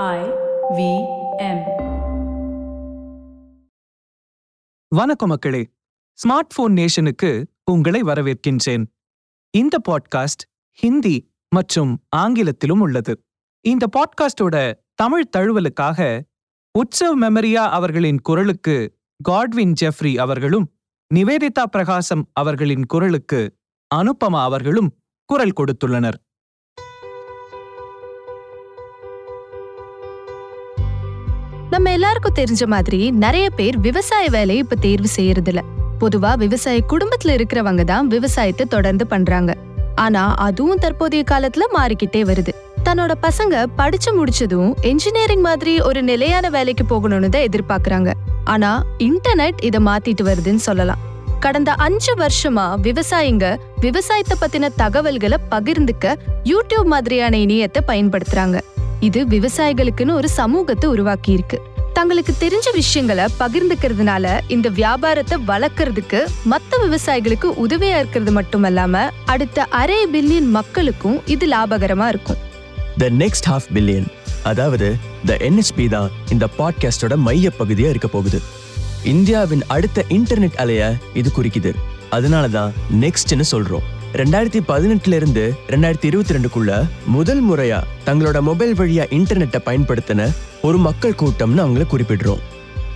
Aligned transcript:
I 0.00 0.18
V 0.76 1.04
M 1.36 1.62
வணக்கம் 4.88 5.28
மக்களே. 5.28 5.70
Smart 6.12 6.50
phone 6.54 6.74
நேஷனுக்கு 6.74 7.44
உங்களை 7.64 8.02
வரவேற்கின்றேன். 8.02 8.86
இந்த 9.50 9.78
பாட்காஸ்ட் 9.88 10.46
ஹிந்தி 10.70 11.32
மற்றும் 11.48 12.02
ஆங்கிலத்திலும் 12.16 12.80
உள்ளது. 12.80 13.24
இந்த 13.60 13.86
பாட்காஸ்டோட 13.96 14.72
தமிழ் 14.94 15.28
தழுவலுக்காக 15.36 16.20
உற்சவ் 16.78 17.16
மெமரியா 17.20 17.68
அவர்களின் 17.70 18.20
குரலுக்கு 18.20 18.98
காட்வின் 19.22 19.72
ஜெஃப்ரி 19.80 20.18
அவர்களும் 20.18 20.72
நிவேதிதா 21.14 21.66
பிரகாசம் 21.70 22.30
அவர்களின் 22.32 22.86
குரலுக்கு 22.86 23.56
அனுப்பமா 23.94 24.42
அவர்களும் 24.42 24.96
குரல் 25.24 25.52
கொடுத்துள்ளனர். 25.56 26.30
நம்ம 31.72 31.90
எல்லாருக்கும் 31.92 32.34
தெரிஞ்ச 32.34 32.66
மாதிரி 32.66 33.10
நிறைய 33.10 33.50
பேர் 33.50 33.76
விவசாய 33.78 34.28
வேலையை 34.28 34.62
இப்ப 34.64 34.76
தேர்வு 34.76 35.08
செய்யறது 35.08 35.50
இல்ல 35.52 35.60
பொதுவா 36.00 36.30
விவசாய 36.36 36.80
குடும்பத்துல 36.88 37.34
இருக்கிறவங்க 37.36 37.84
தான் 37.84 38.06
விவசாயத்தை 38.06 38.66
தொடர்ந்து 38.66 39.06
பண்றாங்க. 39.06 39.52
ஆனா 39.94 40.34
அதுவும் 40.46 40.78
தற்போதைய 40.78 41.24
காலத்துல 41.30 41.66
மாறிக்கிட்டே 41.74 42.22
வருது. 42.30 42.52
தன்னோட 42.84 43.12
பசங்க 43.22 43.66
படிச்சு 43.76 44.10
முடிச்சதும் 44.18 44.72
என்ஜினியரிங் 44.80 45.40
மாதிரி 45.40 45.80
ஒரு 45.80 46.02
நிலையான 46.02 46.50
வேலைக்கு 46.50 46.86
போகணும்னு 46.92 47.28
தான் 47.28 47.48
எதிர்பார்க்கறாங்க. 47.48 48.12
ஆனா 48.44 48.72
இன்டர்நெட் 48.98 49.64
இதை 49.64 49.80
மாத்திட்டு 49.84 50.26
வருதுன்னு 50.30 50.64
சொல்லலாம். 50.68 51.02
கடந்த 51.40 51.72
அஞ்சு 51.86 52.12
வருஷமா 52.14 52.66
விவசாயிங்க 52.88 53.46
விவசாயத்தை 53.80 54.36
பத்தின 54.40 54.68
தகவல்களை 54.76 55.38
பகிர்ந்துக்க 55.50 56.14
யூடியூப் 56.44 56.92
மாதிரியான 56.94 57.36
இணையத்தை 57.36 57.80
பயன்படுத்துறாங்க. 57.86 58.58
இது 59.06 59.20
விவசாயிகளுக்குன்னு 59.26 60.12
ஒரு 60.12 60.28
சமூகத்தை 60.28 60.90
உருவாக்கி 60.90 61.32
இருக்கு 61.32 61.58
தங்களுக்கு 61.92 62.32
தெரிஞ்ச 62.40 62.68
விஷயங்களை 62.74 63.24
பகிர்ந்துக்கிறதுனால 63.40 64.40
இந்த 64.48 64.68
வியாபாரத்தை 64.68 65.38
வளர்க்கறதுக்கு 65.46 66.20
மத்த 66.50 66.78
விவசாயிகளுக்கு 66.82 67.48
உதவியா 67.64 67.96
இருக்கிறது 67.98 68.32
மட்டுமல்லாம 68.40 69.10
அடுத்த 69.24 69.64
அரை 69.80 69.98
பில்லியன் 70.12 70.50
மக்களுக்கும் 70.50 71.26
இது 71.26 71.46
லாபகரமா 71.46 72.08
இருக்கும். 72.08 72.36
த 72.98 73.08
நெக்ஸ்ட் 73.22 73.48
ஹாஃப் 73.50 73.68
பில்லியன் 73.74 74.08
அதாவது 74.42 74.88
த 75.24 75.36
என்எஸ்பி 75.48 75.88
தான் 75.88 76.10
இந்த 76.30 76.48
பாட்காஸ்டோட 76.58 77.16
மைய 77.16 77.50
பகுதியா 77.58 77.88
இருக்க 77.88 78.08
போகுது. 78.08 78.40
இந்தியாவின் 79.04 79.64
அடுத்த 79.66 80.04
இன்டர்நெட் 80.08 80.60
அலைய 80.64 80.94
இது 81.14 81.30
குறிக்குது. 81.36 81.72
அதனால 82.10 82.48
தான் 82.48 82.72
நெக்ஸ்ட்னு 83.00 83.44
சொல்றோம். 83.50 83.86
ரெண்டாயிரத்தி 84.20 84.60
பதினெட்டுல 84.68 85.14
இருந்து 85.14 85.54
ரெண்டாயிரத்தி 85.68 86.04
இருபத்தி 86.04 86.34
ரெண்டுக்குள்ள 86.34 86.88
முதல் 87.06 87.50
முறையா 87.50 87.82
தங்களோட 88.06 88.40
மொபைல் 88.40 88.74
வழியா 88.74 89.04
இன்டர்நெட்டை 89.16 89.60
பயன்படுத்தின 89.66 90.32
ஒரு 90.62 90.78
மக்கள் 90.78 91.14
கூட்டம்னு 91.20 91.62
அவங்கள 91.64 91.84
குறிப்பிடுறோம். 91.92 92.42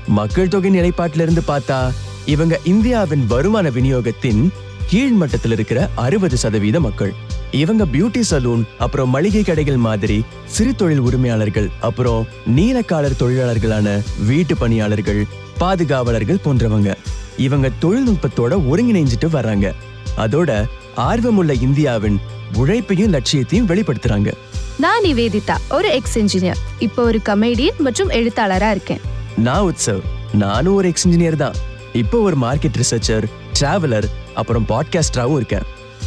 மக்கள் 0.07 0.49
தொகை 0.49 0.71
நிலைப்பாட்டில 0.71 1.21
இருந்து 1.21 1.43
பார்த்தா 1.49 1.93
இவங்க 2.25 2.61
இந்தியாவின் 2.65 3.27
வருமான 3.27 3.71
விநியோகத்தின் 3.71 4.49
கீழ் 4.87 5.17
மட்டத்தில் 5.23 5.53
இருக்கிற 5.53 5.91
அறுபது 5.95 6.37
சதவீத 6.37 6.81
மக்கள். 6.81 7.15
இவங்க 7.51 7.85
பியூட்டி 7.85 8.23
சலூன் 8.31 8.63
அப்புறம் 8.79 9.11
மளிகை 9.11 9.43
கடைகள் 9.43 9.77
மாதிரி 9.77 10.25
சிறு 10.45 10.75
தொழில் 10.75 10.99
உரிமையாளர்கள் 10.99 11.69
அப்புறம் 11.81 12.27
நீலக்காலர் 12.57 13.21
தொழிலாளர்களான 13.21 14.03
வீட்டு 14.25 14.57
பணியாளர்கள் 14.57 15.25
பாதுகாவலர்கள் 15.59 16.45
போன்றவங்க. 16.45 16.95
இவங்க 17.37 17.71
தொழில்நுட்பத்தோட 17.83 18.55
ஒருங்கிணைஞ்சிட்டு 18.71 19.29
வர்றாங்க. 19.33 19.73
அதோட 20.17 20.67
ஆர்வமுள்ள 20.97 21.53
இந்தியாவின் 21.53 22.19
உழைப்பையும் 22.57 23.13
லட்சியத்தையும் 23.13 23.69
வெளிப்படுத்துறாங்க. 23.69 24.33
நான் 24.79 25.03
நிவேதிதா 25.03 25.57
ஒரு 25.71 25.89
எக்ஸ் 25.89 26.19
இன்ஜினியர் 26.19 26.57
இப்போ 26.79 27.03
ஒரு 27.03 27.21
கமெடியன் 27.25 27.79
மற்றும் 27.79 28.11
எழுத்தாளரா 28.11 28.71
இருக்கேன். 28.71 29.01
நான் 29.37 29.73
உற்சவ் 29.73 30.01
நானும் 30.33 30.75
ஒரு 30.75 30.89
எக்ஸ் 30.89 31.09
இன்ஜினியர் 31.09 31.37
தான். 31.37 31.55
இப்போ 31.93 32.19
ஒரு 32.19 32.37
மார்க்கெட் 32.37 32.79
ரிசர்ச்சர் 32.83 33.25
டிராவலர் 33.61 34.05
அப்புறம் 34.35 34.67
பாட்காஸ்டராகவும் 34.69 35.37
இருக்கேன். 35.37 35.63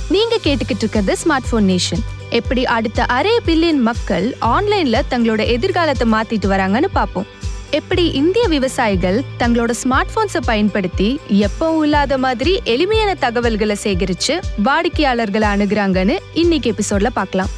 நீங்க 0.10 0.36
கேட்டுக்கிட்டு 0.44 0.86
இருக்கிறது 0.86 1.16
ஸ்மார்ட் 1.24 1.50
போன் 1.50 1.70
நேஷன் 1.70 2.04
எப்படி 2.30 2.66
அடுத்த 2.66 3.06
அரை 3.06 3.40
பில்லியன் 3.46 3.82
மக்கள் 3.82 4.36
ஆன்லைன்ல 4.42 5.02
தங்களோட 5.10 5.48
எதிர்காலத்தை 5.48 6.12
மாத்திட்டு 6.12 6.46
வராங்கன்னு 6.46 6.90
பாப்போம் 6.96 7.26
எப்படி 7.72 8.12
இந்திய 8.12 8.48
விவசாயிகள் 8.48 9.22
தங்களோட 9.40 9.72
ஸ்மார்ட் 9.84 10.14
போன்ஸை 10.16 10.42
பயன்படுத்தி 10.46 11.20
எப்பவும் 11.30 11.84
இல்லாத 11.84 12.18
மாதிரி 12.18 12.60
எளிமையான 12.64 13.16
தகவல்களை 13.16 13.76
சேகரிச்சு 13.84 14.40
வாடிக்கையாளர்களை 14.64 15.48
அணுகிறாங்கன்னு 15.50 16.18
இன்னைக்கு 16.34 16.72
எபிசோட்ல 16.72 17.08
பார்க்கலாம். 17.14 17.50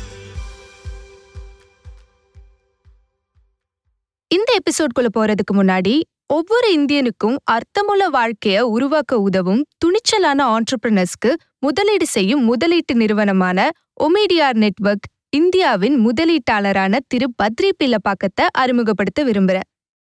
இந்த 4.27 4.59
எபிசோட்குள்ள 4.61 5.07
போறதுக்கு 5.19 5.53
முன்னாடி 5.53 6.01
ஒவ்வொரு 6.27 6.73
இந்தியனுக்கும் 6.75 7.37
அர்த்தமுள்ள 7.43 8.09
வாழ்க்கைய 8.09 8.59
உருவாக்க 8.59 9.19
உதவும் 9.19 9.65
துணிச்சலான 9.77 10.45
ஆண்டர்பிரினர்ஸ்க்கு 10.45 11.33
முதலீடு 11.59 12.07
செய்யும் 12.07 12.53
முதலீட்டு 12.53 12.93
நிறுவனமான 12.93 13.69
ஒமேடியார் 14.03 14.55
நெட்வொர்க் 14.55 15.09
இந்தியாவின் 15.29 16.07
முதலீட்டாளரான 16.07 16.99
திரு 17.07 17.29
பத்ரி 17.43 17.69
பில்லப்பாக்கத்தை 17.83 18.45
அறிமுகப்படுத்த 18.51 19.23
விரும்புகிறேன் 19.23 19.67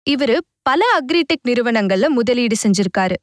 இவரு 0.07 0.37
பல 0.61 0.81
அக்ரிடெக் 0.97 1.47
நிறுவனங்கள்ல 1.47 2.07
முதலீடு 2.07 2.55
செஞ்சிருக்காரு. 2.63 3.17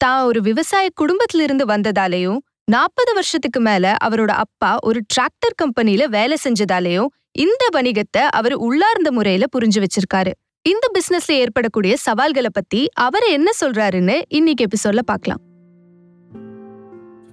தான் 0.00 0.22
ஒரு 0.24 0.40
விவசாய 0.40 0.86
குடும்பத்துல 1.00 1.42
இருந்து 1.42 1.64
வந்ததாலேயும் 1.64 2.40
நாற்பது 2.64 3.12
வருஷத்துக்கு 3.14 3.60
மேல 3.60 3.94
அவரோட 4.06 4.32
அப்பா 4.44 4.78
ஒரு 4.82 5.00
டிராக்டர் 5.12 5.56
கம்பெனில 5.56 6.06
வேலை 6.06 6.36
செஞ்சதாலேயும் 6.44 7.10
இந்த 7.44 7.64
வணிகத்தை 7.76 8.22
அவர் 8.38 8.54
உள்ளார்ந்த 8.66 9.12
முறையில 9.12 9.44
புரிஞ்சு 9.54 9.80
வச்சிருக்காரு. 9.84 10.32
இந்த 10.62 10.86
பிசினஸ்ல 10.96 11.32
ஏற்படக்கூடிய 11.42 11.92
சவால்களை 11.96 12.50
பத்தி 12.52 12.82
அவர் 13.06 13.26
என்ன 13.28 13.50
சொல்றாருன்னு 13.60 14.16
இன்னைக்கு 14.28 14.66
எபிசோட்ல 14.66 15.02
பார்க்கலாம் 15.04 15.42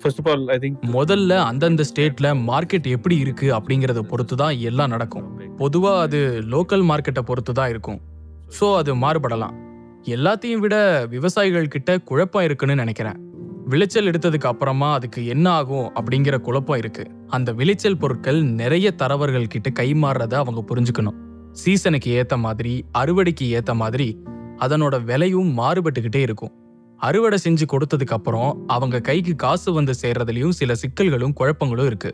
first 0.01 0.21
of 0.21 0.29
all 0.31 0.47
I 0.47 0.57
think 0.57 0.83
முதல்ல 0.97 1.31
அந்தந்த 1.49 1.83
ஸ்டேட்ல 1.89 2.27
மார்க்கெட் 2.49 2.87
எப்படி 2.95 3.15
இருக்கு 3.17 3.47
அப்படிங்கறத 3.57 4.01
பொறுத்து 4.11 4.35
தான் 4.35 4.55
எல்லாம் 4.69 4.89
நடக்கும். 4.89 5.27
பொதுவா 5.57 5.91
அது 5.99 6.19
லோக்கல் 6.53 6.85
மார்க்கெட்டை 6.91 7.23
பொறுத்து 7.25 7.53
தான் 7.53 7.69
இருக்கும். 7.69 7.99
ஸோ 8.57 8.77
அது 8.77 8.95
மாறுபடலாம். 8.95 9.55
எல்லாத்தையும் 10.05 10.63
விட 10.63 10.75
விவசாயிகள் 11.05 11.67
கிட்ட 11.67 11.97
குழப்பம் 11.97 12.43
இருக்குன்னு 12.43 12.75
நினைக்கிறேன். 12.75 13.17
விளைச்சல் 13.65 14.05
எடுத்ததுக்கு 14.05 14.45
அப்புறமா 14.45 14.93
அதுக்கு 14.93 15.25
என்ன 15.25 15.51
ஆகும் 15.51 15.89
அப்படிங்கிற 15.95 16.41
குழப்பம் 16.41 16.77
இருக்கு. 16.77 17.03
அந்த 17.27 17.53
விளைச்சல் 17.53 17.97
பொருட்கள் 17.97 18.43
நிறைய 18.43 18.91
தரவர்கள் 18.91 19.47
கிட்ட 19.47 19.69
கைமாறுறத 19.69 20.33
அவங்க 20.33 20.63
புரிஞ்சுக்கணும். 20.69 21.19
சீசனுக்கு 21.51 22.09
ஏத்த 22.11 22.37
மாதிரி 22.37 22.85
அறுவடைக்கு 22.97 23.45
ஏத்த 23.57 23.73
மாதிரி 23.73 24.07
அதனோட 24.59 25.03
விலையும் 25.03 25.51
மாறுபட்டுக்கிட்டே 25.59 26.15
இருக்கும். 26.15 26.53
அறுவடை 26.99 27.37
செஞ்சு 27.43 27.65
கொடுத்ததுக்கு 27.65 28.13
அப்புறம் 28.13 28.65
அவங்க 28.67 29.01
கைக்கு 29.01 29.35
காசு 29.35 29.73
வந்து 29.73 29.93
சேர்றதுலயும் 30.01 30.49
சில 30.49 30.73
சிக்கல்களும் 30.73 31.37
குழப்பங்களும் 31.39 31.85
இருக்கு. 31.85 32.11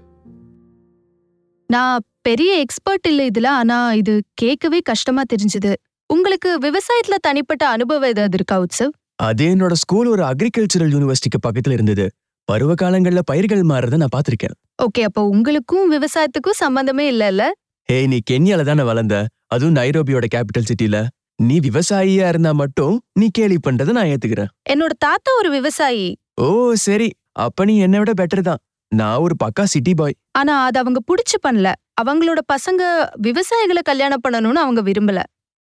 நான் 1.69 2.03
பெரிய 2.21 2.59
எக்ஸ்பர்ட் 2.59 3.07
இல்ல 3.07 3.21
இதுல 3.25 3.47
ஆனா 3.47 3.93
இது 3.93 4.23
கேட்கவே 4.33 4.79
கஷ்டமா 4.83 5.21
தெரிஞ்சது. 5.33 5.73
உங்களுக்கு 6.09 6.49
விவசாயத்துல 6.65 7.15
தனிப்பட்ட 7.21 7.63
அனுபவம் 7.67 8.09
ஏதாவது 8.09 8.37
இருக்கா 8.37 8.55
உத்சவ்? 8.59 8.93
அது 9.19 9.43
என்னோட 9.45 9.73
ஸ்கூல் 9.73 10.07
ஒரு 10.07 10.23
அக்ரிகல்ச்சரல் 10.23 10.93
யூனிவர்சிட்டிக்கு 10.95 11.39
பக்கத்துல 11.47 11.71
இருந்தது. 11.71 12.05
பருவ 12.47 12.71
காலங்கள்ல 12.73 13.21
பயிர்கள் 13.25 13.63
மாறுறத 13.63 13.95
நான் 13.95 14.13
பார்த்திருக்கேன். 14.15 14.55
ஓகே 14.83 15.01
அப்போ 15.03 15.21
உங்களுக்கும் 15.25 15.85
விவசாயத்துக்கும் 15.91 16.59
சம்பந்தமே 16.63 17.05
இல்லல்ல? 17.13 17.43
ஹேய் 17.89 18.07
நீ 18.07 18.17
கென்யால 18.31 18.63
தானே 18.63 18.83
வளர்ந்த? 18.83 19.15
அதுவும் 19.47 19.75
நைரோபியோட 19.75 20.25
கேபிட்டல் 20.35 20.69
சிட்டில 20.69 20.99
நீ 21.39 21.55
விவசாயியா 21.59 22.27
இருந்தா 22.27 22.51
மட்டும் 22.53 22.95
நீ 23.13 23.25
கேலி 23.29 23.57
பண்றதை 23.67 23.91
நான் 23.91 24.09
ஏத்துக்கிறேன். 24.13 24.51
என்னோட 24.69 24.93
தாத்தா 24.97 25.31
ஒரு 25.39 25.49
விவசாயி. 25.49 26.07
ஓ 26.41 26.47
சரி. 26.85 27.09
அப்ப 27.37 27.65
நீ 27.65 27.73
என்னை 27.79 27.99
விட 27.99 28.11
பெட்டர் 28.21 28.47
தான். 28.49 28.61
நான் 28.91 29.17
ஒரு 29.17 29.35
பக்கா 29.43 29.63
சிட்டி 29.63 29.93
பாய் 29.93 30.15
ஆனா 30.31 30.53
அது 30.65 30.77
அவங்க 30.79 30.99
புடிச்சு 31.09 31.37
பண்ணல. 31.47 31.69
அவங்களோட 32.01 32.39
பசங்க 32.53 32.81
விவசாயிகளை 33.27 33.81
கல்யாணம் 33.83 34.23
பண்ணணும்னு 34.25 34.61
அவங்க 34.65 34.81
விரும்பல. 34.81 35.19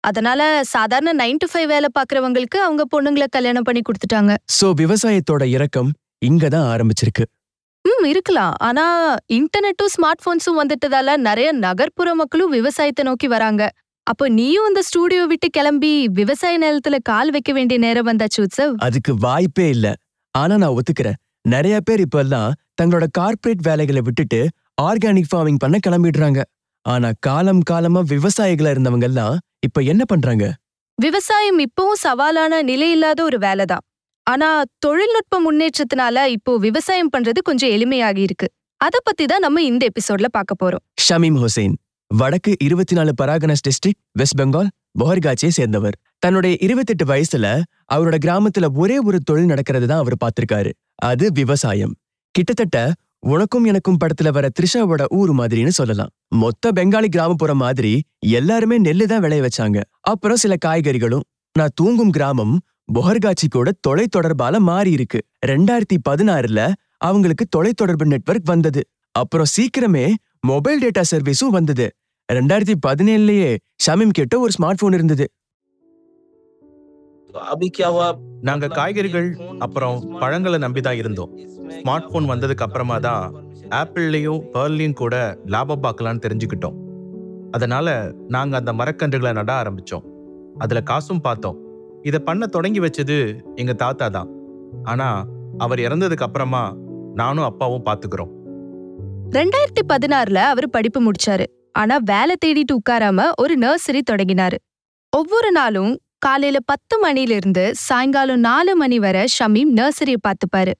அதனால 0.08 0.40
சாதாரண 0.74 1.10
நைன் 1.24 1.40
டு 1.42 1.46
ஃபைவ் 1.52 1.66
வேலை 1.66 1.88
பாக்குறவங்களுக்கு 1.98 2.58
அவங்க 2.66 2.84
பொண்ணுங்களை 2.94 3.26
கல்யாணம் 3.30 3.66
பண்ணி 3.68 3.82
கொடுத்துட்டாங்க. 3.88 4.32
சோ 4.56 4.68
விவசாயத்தோட 4.82 5.44
இறக்கம் 5.48 5.90
இங்க 6.30 6.48
தான் 6.48 6.66
ஆரம்பிச்சிருக்கு. 6.74 7.24
ம் 7.84 8.04
இருக்கலாம். 8.04 8.54
ஆனா 8.68 8.84
இன்டர்நெட்டும் 9.38 9.92
ஸ்மார்ட் 9.94 10.24
போன்ஸும் 10.24 10.58
வந்துட்டதால 10.62 11.16
நிறைய 11.16 11.48
நகர்ப்புற 11.52 12.14
மக்களும் 12.14 12.50
விவசாயத்தை 12.50 13.04
நோக்கி 13.04 13.26
வராங்க. 13.26 13.62
அப்போ 14.06 14.24
நீயும் 14.28 14.68
இந்த 14.68 14.80
ஸ்டூடியோ 14.88 15.24
விட்டு 15.32 15.48
கிளம்பி 15.50 15.92
விவசாய 16.20 16.58
நிலத்துல 16.58 16.96
கால் 17.02 17.30
வைக்க 17.30 17.52
வேண்டிய 17.52 17.78
நேரம் 17.80 18.08
வந்தாச்சு 18.10 18.38
உத்சவ்? 18.38 18.72
அதுக்கு 18.86 19.12
வாய்ப்பே 19.16 19.68
இல்ல. 19.68 19.88
ஆனா 20.34 20.56
நான் 20.56 20.76
ஒத்துக்கிறேன். 20.78 21.18
நிறைய 21.48 21.76
பேர் 21.80 22.00
இப்ப 22.00 22.18
எல்லாம் 22.18 22.50
தங்களோட 22.80 23.06
கார்ப்பரேட் 23.18 23.62
வேலைகளை 23.68 24.00
விட்டுட்டு 24.00 24.40
ஆர்கானிக் 24.82 25.30
ஃபார்மிங் 25.30 25.62
பண்ண 25.64 25.78
கிளம்பிடுறாங்க. 25.86 26.40
ஆனா 26.86 27.08
காலம் 27.20 27.60
காலமா 27.60 28.00
விவசாயிகளா 28.00 28.70
இருந்தவங்க 28.74 29.02
எல்லாம் 29.02 29.34
இப்ப 29.58 29.80
என்ன 29.82 30.04
பண்றாங்க? 30.04 30.44
விவசாயம் 30.98 31.58
இப்பவும் 31.58 32.00
சவாலான 32.02 32.62
நிலையில்லாத 32.62 33.20
ஒரு 33.22 33.38
வேலைதான். 33.38 33.84
ஆனா 34.26 34.48
தொழில்நுட்ப 34.78 35.38
முன்னேற்றத்தினால 35.46 36.24
இப்போ 36.26 36.56
விவசாயம் 36.56 37.10
பண்றது 37.16 37.40
கொஞ்சம் 37.42 37.70
எளிமையாகி 37.70 38.18
இருக்கு. 38.18 38.48
அத 38.76 38.96
பத்தி 39.02 39.24
தான் 39.24 39.40
நம்ம 39.40 39.62
இந்த 39.62 39.88
எபிசோட்ல 39.90 40.28
பார்க்க 40.30 40.54
போறோம். 40.62 40.82
ஷமீம் 41.08 41.38
ஹுசைன் 41.42 41.74
வடக்கு 42.10 42.52
இருபத்தி 42.58 42.94
நாலு 42.94 43.12
பராகனஸ் 43.22 43.64
டிஸ்ட்ரிக்ட் 43.68 44.00
வெஸ்ட் 44.12 44.38
பெங்கால் 44.40 44.70
பொஹர்காச்சியை 45.00 45.52
சேர்ந்தவர். 45.58 45.96
தன்னுடைய 46.18 46.56
இருபத்தெட்டு 46.60 47.04
வயசுல 47.04 47.46
அவரோட 47.94 48.16
கிராமத்துல 48.24 48.66
ஒரே 48.74 48.98
ஒரு 48.98 49.20
தொழில் 49.20 49.46
நடக்கிறது 49.46 49.86
தான் 49.86 49.98
அவர் 49.98 50.16
பார்த்திருக்காரு. 50.24 50.70
அது 50.94 51.32
விவசாயம். 51.32 51.94
கிட்டத்தட்ட 52.34 52.92
உனக்கும் 53.22 53.66
எனக்கும் 53.70 53.98
படத்துல 54.02 54.28
வர 54.36 54.46
த்ரிஷாவோட 54.56 55.02
ஊர் 55.18 55.32
மாதிரின்னு 55.40 55.72
சொல்லலாம். 55.78 56.10
மொத்த 56.42 56.72
பெங்காலி 56.78 57.08
கிராமப்புறம் 57.08 57.60
மாதிரி 57.64 57.92
எல்லாருமே 58.36 58.76
நெல்லு 58.86 59.04
தான் 59.04 59.22
விளைய 59.24 59.42
வச்சாங்க. 59.46 59.78
அப்புறம் 60.12 60.40
சில 60.42 60.54
காய்கறிகளும் 60.64 61.26
நான் 61.56 61.74
தூங்கும் 61.74 62.10
கிராமம் 62.10 62.54
பொஹர்காட்சிக்கோட 62.94 63.68
தொலை 63.80 64.06
தொடர்பால 64.16 64.58
மாறி 64.68 64.90
இருக்கு 64.90 65.18
ரெண்டாயிரத்தி 65.46 65.98
பதினாறுல 66.08 66.60
அவங்களுக்கு 67.08 67.44
தொலை 67.46 67.72
தொடர்பு 67.72 68.06
நெட்வொர்க் 68.06 68.50
வந்தது. 68.52 68.82
அப்புறம் 69.14 69.50
சீக்கிரமே 69.56 70.06
மொபைல் 70.50 70.82
டேட்டா 70.84 71.02
சர்வீஸும் 71.12 71.54
வந்தது. 71.58 71.86
ரெண்டாயிரத்தி 72.28 72.74
பதினேழுலயே 72.86 73.50
ஷமிம் 73.84 74.16
கிட்ட 74.18 74.34
ஒரு 74.38 74.52
ஸ்மார்ட் 74.58 74.82
போன் 74.82 74.92
இருந்தது 74.92 75.26
நாங்க 78.48 78.66
காய்கறிகள் 78.68 79.28
அப்புறம் 79.58 79.98
பழங்களை 80.20 80.58
நம்பிதான் 80.64 80.98
இருந்தோம். 81.02 81.30
ஸ்மார்ட் 81.74 82.08
ஃபோன் 82.10 82.28
வந்ததுக்கு 82.32 82.64
அப்புறமா 82.66 82.96
தான் 82.98 83.24
ஆப்பிள்லயும் 83.80 84.40
பேர்லையும் 84.54 84.98
கூட 85.02 85.14
லாபம் 85.54 85.82
பார்க்கலான்னு 85.82 86.24
தெரிஞ்சுக்கிட்டோம். 86.26 86.76
அதனால 87.50 87.88
நாங்க 88.28 88.56
அந்த 88.56 88.72
மரக்கன்றுகளை 88.72 89.32
நட 89.32 89.52
ஆரம்பிச்சோம். 89.62 90.04
அதுல 90.58 90.80
காசும் 90.90 91.24
பார்த்தோம். 91.26 91.58
இதை 92.02 92.20
பண்ண 92.20 92.46
தொடங்கி 92.46 92.80
வச்சது 92.80 93.16
எங்க 93.54 93.72
தாத்தா 93.72 94.08
தான். 94.08 94.30
ஆனா 94.82 95.08
அவர் 95.58 95.78
இறந்ததுக்கு 95.78 96.26
அப்புறமா 96.28 96.62
நானும் 97.14 97.48
அப்பாவும் 97.50 97.86
பாத்துக்கிறோம் 97.88 98.30
ரெண்டாயிரத்தி 99.38 99.82
பதினாறுல 99.92 100.40
அவர் 100.52 100.68
படிப்பு 100.70 101.00
முடிச்சாரு. 101.04 101.44
ஆனா 101.72 101.96
வேலை 102.12 102.34
தேடிட்டு 102.44 102.74
உட்காராம 102.78 103.28
ஒரு 103.40 103.54
நர்சரி 103.58 104.00
தொடங்கினாரு. 104.10 104.56
ஒவ்வொரு 105.12 105.50
நாளும் 105.52 105.92
காலையில 106.18 106.58
பத்து 106.64 106.94
மணில 107.04 107.36
இருந்து 107.40 107.64
சாயங்காலம் 107.74 108.42
நாலு 108.48 108.72
மணி 108.76 108.98
வரை 108.98 109.22
ஷமீம் 109.36 109.72
நர்சரியை 109.78 110.20
பார்த்துப்பாரு. 110.26 110.72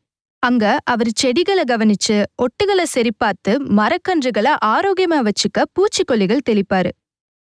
அங்க 0.42 0.64
அவர் 0.84 1.10
செடிகளை 1.14 1.64
கவனிச்சு 1.66 2.16
ஒட்டுகளை 2.34 2.84
சரிபார்த்து 2.94 3.52
மரக்கன்றுகளை 3.78 4.52
ஆரோக்கியமா 4.64 5.18
வச்சுக்க 5.28 5.58
பூச்சிக்கொல்லிகள் 5.74 6.46
தெளிப்பாரு. 6.50 6.90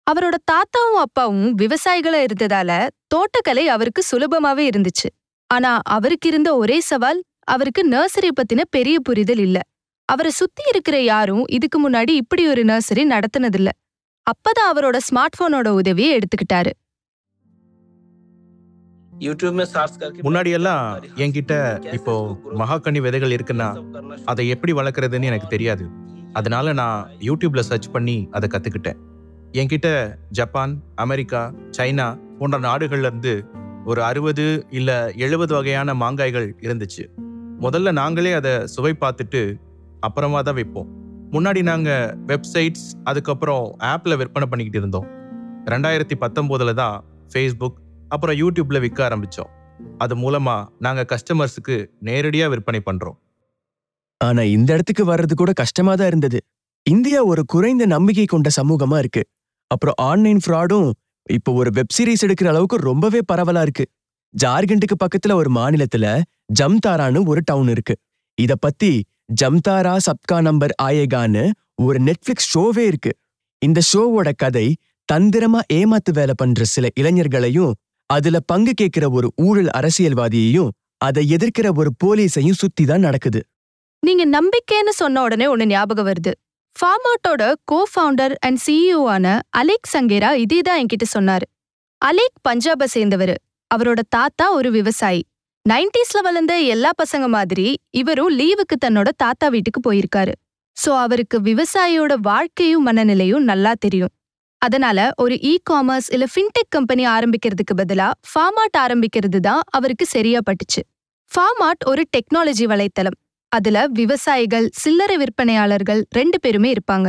அவரோட 0.07 0.37
தாத்தாவும் 0.53 1.01
அப்பாவும் 1.01 1.59
விவசாயிகளா 1.59 2.21
இருந்ததால 2.27 2.71
தோட்டக்கலை 3.15 3.65
அவருக்கு 3.67 4.03
சுலபமாவே 4.11 4.65
இருந்துச்சு. 4.71 5.09
ஆனா 5.51 5.81
அவருக்கு 5.85 6.29
இருந்த 6.29 6.57
ஒரே 6.57 6.81
சவால் 6.81 7.21
அவருக்கு 7.45 7.83
நர்சரி 7.89 8.31
பத்தின 8.31 8.61
பெரிய 8.71 8.97
புரிதல் 9.01 9.39
இல்ல. 9.39 9.59
அவரை 10.09 10.31
சுத்தி 10.31 10.63
இருக்கிற 10.69 10.97
யாரும் 11.03 11.45
இதுக்கு 11.49 11.79
முன்னாடி 11.81 12.13
இப்படி 12.23 12.49
ஒரு 12.49 12.65
நர்சரி 12.65 13.05
நடத்தினதில்ல. 13.13 13.71
அப்பதான் 14.27 14.69
அவரோட 14.73 14.97
ஸ்மார்ட் 15.09 15.39
போனோட 15.41 15.69
உதவியை 15.69 16.19
எடுத்துக்கிட்டாரு. 16.19 16.73
முன்னாடி 20.27 20.51
எல்லாம் 20.59 20.85
என்கிட்ட 21.15 21.55
இப்போ 21.93 22.13
மகாக்கனி 22.61 23.01
விதைகள் 23.01 23.35
இருக்குன்னா 23.37 23.69
அதை 24.25 24.49
எப்படி 24.49 24.73
வளர்க்குறதுன்னு 24.73 25.31
எனக்கு 25.31 25.47
தெரியாது. 25.47 25.85
அதனால 26.33 26.73
நான் 26.73 27.11
யூடியூப்ல 27.21 27.61
சர்ச் 27.61 27.89
பண்ணி 27.91 28.29
அதை 28.31 28.49
கத்துக்கிட்டேன். 28.53 28.99
என்கிட்ட 29.53 29.89
ஜப்பான் 30.31 30.83
அமெரிக்கா 30.95 31.53
சைனா 31.79 32.07
போன்ற 32.39 32.59
நாடுகள்ல 32.59 33.11
இருந்து 33.11 33.45
ஒரு 33.85 34.03
அறுபது 34.03 34.67
இல்ல 34.71 35.11
எழுபது 35.17 35.55
வகையான 35.55 35.95
மாங்காய்கள் 35.95 36.49
இருந்துச்சு. 36.61 37.05
முதல்ல 37.61 37.93
நாங்களே 37.93 38.33
அதை 38.33 38.67
சுவை 38.67 38.97
பார்த்துட்டு 39.01 39.43
அப்புறமா 40.01 40.43
தான் 40.43 40.55
வைப்போம். 40.55 40.89
முன்னாடி 41.33 41.63
நாங்க 41.63 41.91
வெப்சைட்ஸ் 42.27 42.89
அதுக்கப்புறம் 43.05 43.77
ஆப்ல 43.83 44.17
விற்பனை 44.17 44.49
பண்ணிக்கிட்டு 44.49 44.79
இருந்தோம். 44.79 45.09
ரெண்டாயிரத்தி 45.65 46.17
பத்தொன்பதுல 46.21 46.75
தான் 46.75 47.05
ஃபேஸ்புக் 47.33 47.79
அப்புறம் 48.11 48.37
யூடியூப்ல 48.37 48.79
விற்க 48.81 49.01
ஆரம்பிச்சோம். 49.09 49.51
அது 49.99 50.15
மூலமா 50.17 50.55
நாங்க 50.79 51.03
கஸ்டமர்ஸுக்கு 51.13 51.77
நேரடியா 52.05 52.47
விற்பனை 52.49 52.81
பண்றோம். 52.87 53.19
ஆனா 54.21 54.43
இந்த 54.55 54.71
இடத்துக்கு 54.73 55.05
வர்றது 55.13 55.35
கூட 55.35 55.51
கஷ்டமா 55.53 55.93
தான் 55.95 56.11
இருந்தது. 56.13 56.39
இந்தியா 56.87 57.21
ஒரு 57.25 57.43
குறைந்த 57.45 57.85
நம்பிக்கை 57.87 58.25
கொண்ட 58.25 58.49
சமூகமா 58.61 58.99
இருக்கு. 58.99 59.23
அப்புறம் 59.71 59.99
ஆன்லைன் 60.09 60.41
ஃப்ராடும் 60.45 60.89
இப்போ 61.31 61.51
ஒரு 61.53 61.71
வெப் 61.71 61.95
சீரிஸ் 61.97 62.25
எடுக்கிற 62.27 62.49
அளவுக்கு 62.53 62.77
ரொம்பவே 62.91 63.21
பரவலா 63.33 63.63
இருக்கு. 63.67 63.85
ஜார்க்கண்டுக்கு 64.35 64.97
பக்கத்துல 65.03 65.33
ஒரு 65.33 65.51
மாநிலத்துல 65.53 66.07
ஜம்தாரான்னு 66.61 67.21
ஒரு 67.33 67.41
டவுன் 67.45 67.71
இருக்கு. 67.75 67.95
இத 68.39 68.53
பத்தி 68.57 68.93
ஜம்தாரா 69.41 69.95
சப்கா 70.07 70.39
நம்பர் 70.49 70.75
ஆயேகான்னு 70.83 71.45
ஒரு 71.87 71.99
நெட்ஃபிளிக்ஸ் 72.07 72.51
ஷோவே 72.53 72.85
இருக்கு. 72.93 73.13
இந்த 73.63 73.81
ஷோவோட 73.91 74.31
கதை 74.37 74.67
தந்திரமா 75.09 75.61
ஏமாத்து 75.73 76.13
வேலை 76.13 76.35
பண்ற 76.37 76.65
சில 76.75 76.89
இளைஞர்களையும் 77.01 77.73
அதுல 78.11 78.37
பங்கு 78.41 78.73
கேட்கிற 78.73 79.05
ஒரு 79.11 79.29
ஊழல் 79.37 79.71
அரசியல்வாதியையும் 79.79 80.71
அதை 80.97 81.23
எதிர்க்கிற 81.37 81.67
ஒரு 81.77 81.91
போலீஸையும் 82.03 82.61
சுத்தி 82.63 82.85
தான் 82.85 83.05
நடக்குது. 83.07 83.41
நீங்க 84.03 84.25
நம்பிக்கைன்னு 84.37 84.93
சொன்ன 85.01 85.23
உடனே 85.23 85.47
ஒண்ணு 85.47 85.65
ஞாபகம் 85.65 86.09
வருது. 86.11 86.33
ஃபார்மாட்டோட 86.77 87.43
கோ 87.65 87.79
ஃபவுண்டர் 87.91 88.35
அண்ட் 88.39 88.61
சிஇஓ 88.67 89.01
ஆன 89.15 89.27
அலேக் 89.59 89.91
சங்கேரா 89.93 90.31
இதே 90.45 90.61
தான் 90.61 90.79
என்கிட்ட 90.83 91.07
சொன்னாரு. 91.17 91.47
அலேக் 92.03 92.39
பஞ்சாபை 92.49 92.87
சேர்ந்தவர். 92.95 93.35
அவரோட 93.75 94.01
தாத்தா 94.09 94.47
ஒரு 94.53 94.71
விவசாயி. 94.71 95.23
நைன்டிஸ்ல 95.69 96.19
வளர்ந்த 96.23 96.53
எல்லா 96.75 96.91
பசங்க 97.03 97.27
மாதிரி 97.29 97.67
இவரும் 98.01 98.33
லீவுக்கு 98.39 98.77
தன்னோட 98.85 99.09
தாத்தா 99.17 99.49
வீட்டுக்கு 99.49 99.81
போயிருக்காரு. 99.87 100.33
சோ 100.77 100.91
அவருக்கு 100.99 101.37
விவசாயியோட 101.41 102.13
வாழ்க்கையும் 102.21 102.87
மனநிலையும் 102.87 103.47
நல்லா 103.51 103.73
தெரியும். 103.79 104.13
அதனால 104.63 105.11
ஒரு 105.17 105.35
இ 105.35 105.53
காமர்ஸ் 105.71 106.09
இல்ல 106.13 106.27
ஃபின்டெக் 106.35 106.69
கம்பெனி 106.69 107.07
ஆரம்பிக்கிறதுக்கு 107.07 107.75
பதிலா 107.77 108.09
ஃபார்மாட் 108.31 108.77
ஆரம்பிக்கிறது 108.79 109.39
தான் 109.39 109.63
அவருக்கு 109.71 110.07
சரியா 110.07 110.41
பட்டுச்சு 110.51 110.83
ஃபார்மாட் 111.31 111.83
ஒரு 111.87 112.03
டெக்னாலஜி 112.17 112.67
வலைத்தளம். 112.67 113.17
அதுல 113.53 113.87
விவசாயிகள் 113.91 114.67
சில்லறை 114.73 115.17
விற்பனையாளர்கள் 115.17 116.01
ரெண்டு 116.11 116.41
பேருமே 116.41 116.73
இருப்பாங்க. 116.73 117.09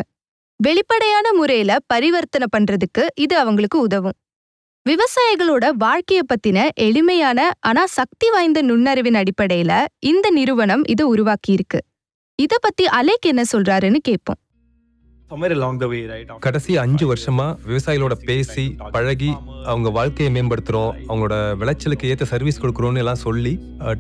வெளிப்படையான 0.60 1.28
முறையில 1.34 1.72
பரிவர்த்தனை 1.94 2.48
பண்றதுக்கு 2.58 3.04
இது 3.16 3.36
அவங்களுக்கு 3.38 3.80
உதவும். 3.80 4.18
விவசாயிகளோட 4.86 5.66
வாழ்க்கைய 5.80 6.22
பத்தின 6.24 6.60
எளிமையான 6.78 7.40
ஆனா 7.60 7.86
சக்தி 7.86 8.30
வாய்ந்த 8.30 8.62
நுண்ணறிவின் 8.62 9.20
அடிப்படையில 9.22 9.74
இந்த 10.00 10.30
நிறுவனம் 10.30 10.84
இதை 10.88 11.06
உருவாக்கியிருக்கு. 11.06 11.80
இத 12.40 12.54
பத்தி 12.62 12.86
அலேக் 13.00 13.28
என்ன 13.28 13.44
சொல்றாருன்னு 13.52 14.02
கேட்போம். 14.04 14.40
கடைசி 16.40 16.78
அஞ்சு 16.78 17.06
வருஷமா 17.14 17.46
விவசாயிகளோட 17.68 18.14
பேசி 18.30 18.76
பழகி 18.92 19.30
அவங்க 19.66 19.90
வாழ்க்கையை 19.90 20.30
மேம்படுத்துறோம் 20.36 20.92
அவங்களோட 21.10 21.36
விளைச்சலுக்கு 21.62 22.10
ஏத்த 22.12 22.24
சர்வீஸ் 22.24 22.62
கொடுக்குறோம்னு 22.62 22.98
எல்லாம் 22.98 23.22
சொல்லி 23.26 23.54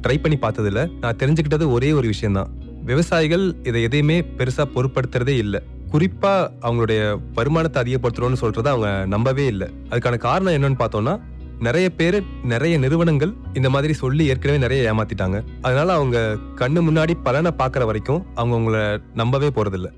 ட்ரை 0.03 0.17
பண்ணி 0.21 0.37
பார்த்ததுல 0.41 0.81
நான் 0.99 1.15
தெரிஞ்சுக்கிட்டது 1.15 1.71
ஒரே 1.71 1.91
ஒரு 1.91 2.07
விஷயம்தான். 2.07 2.49
விவசாயிகள் 2.83 3.55
இதை 3.63 3.83
எதையுமே 3.83 4.21
பெருசா 4.37 4.65
பொருட்படுத்துறதே 4.75 5.35
இல்ல. 5.37 5.55
குறிப்பா 5.91 6.33
அவங்களுடைய 6.61 6.99
வருமானத்தை 7.33 7.81
அதிகப்படுத்துறோம்னு 7.83 8.41
சொல்றத 8.41 8.67
அவங்க 8.67 9.05
நம்பவே 9.05 9.45
இல்லை. 9.45 9.67
அதுக்கான 9.89 10.17
காரணம் 10.17 10.53
என்னன்னு 10.53 10.81
பார்த்தோம்னா 10.83 11.15
நிறைய 11.59 11.87
பேர் 11.89 12.23
நிறைய 12.43 12.77
நிறுவனங்கள் 12.77 13.33
இந்த 13.53 13.69
மாதிரி 13.69 13.93
சொல்லி 13.93 14.25
ஏற்கனவே 14.25 14.59
நிறைய 14.59 14.93
ஏமாத்திட்டாங்க. 14.93 15.39
அதனால 15.61 15.93
அவங்க 15.93 16.37
கண்ணு 16.55 16.81
முன்னாடி 16.87 17.15
பலனை 17.23 17.51
பார்க்குற 17.57 17.85
வரைக்கும் 17.85 18.25
அவங்க 18.35 18.55
உங்களை 18.55 18.83
நம்பவே 19.13 19.47
போறதில்ல. 19.47 19.89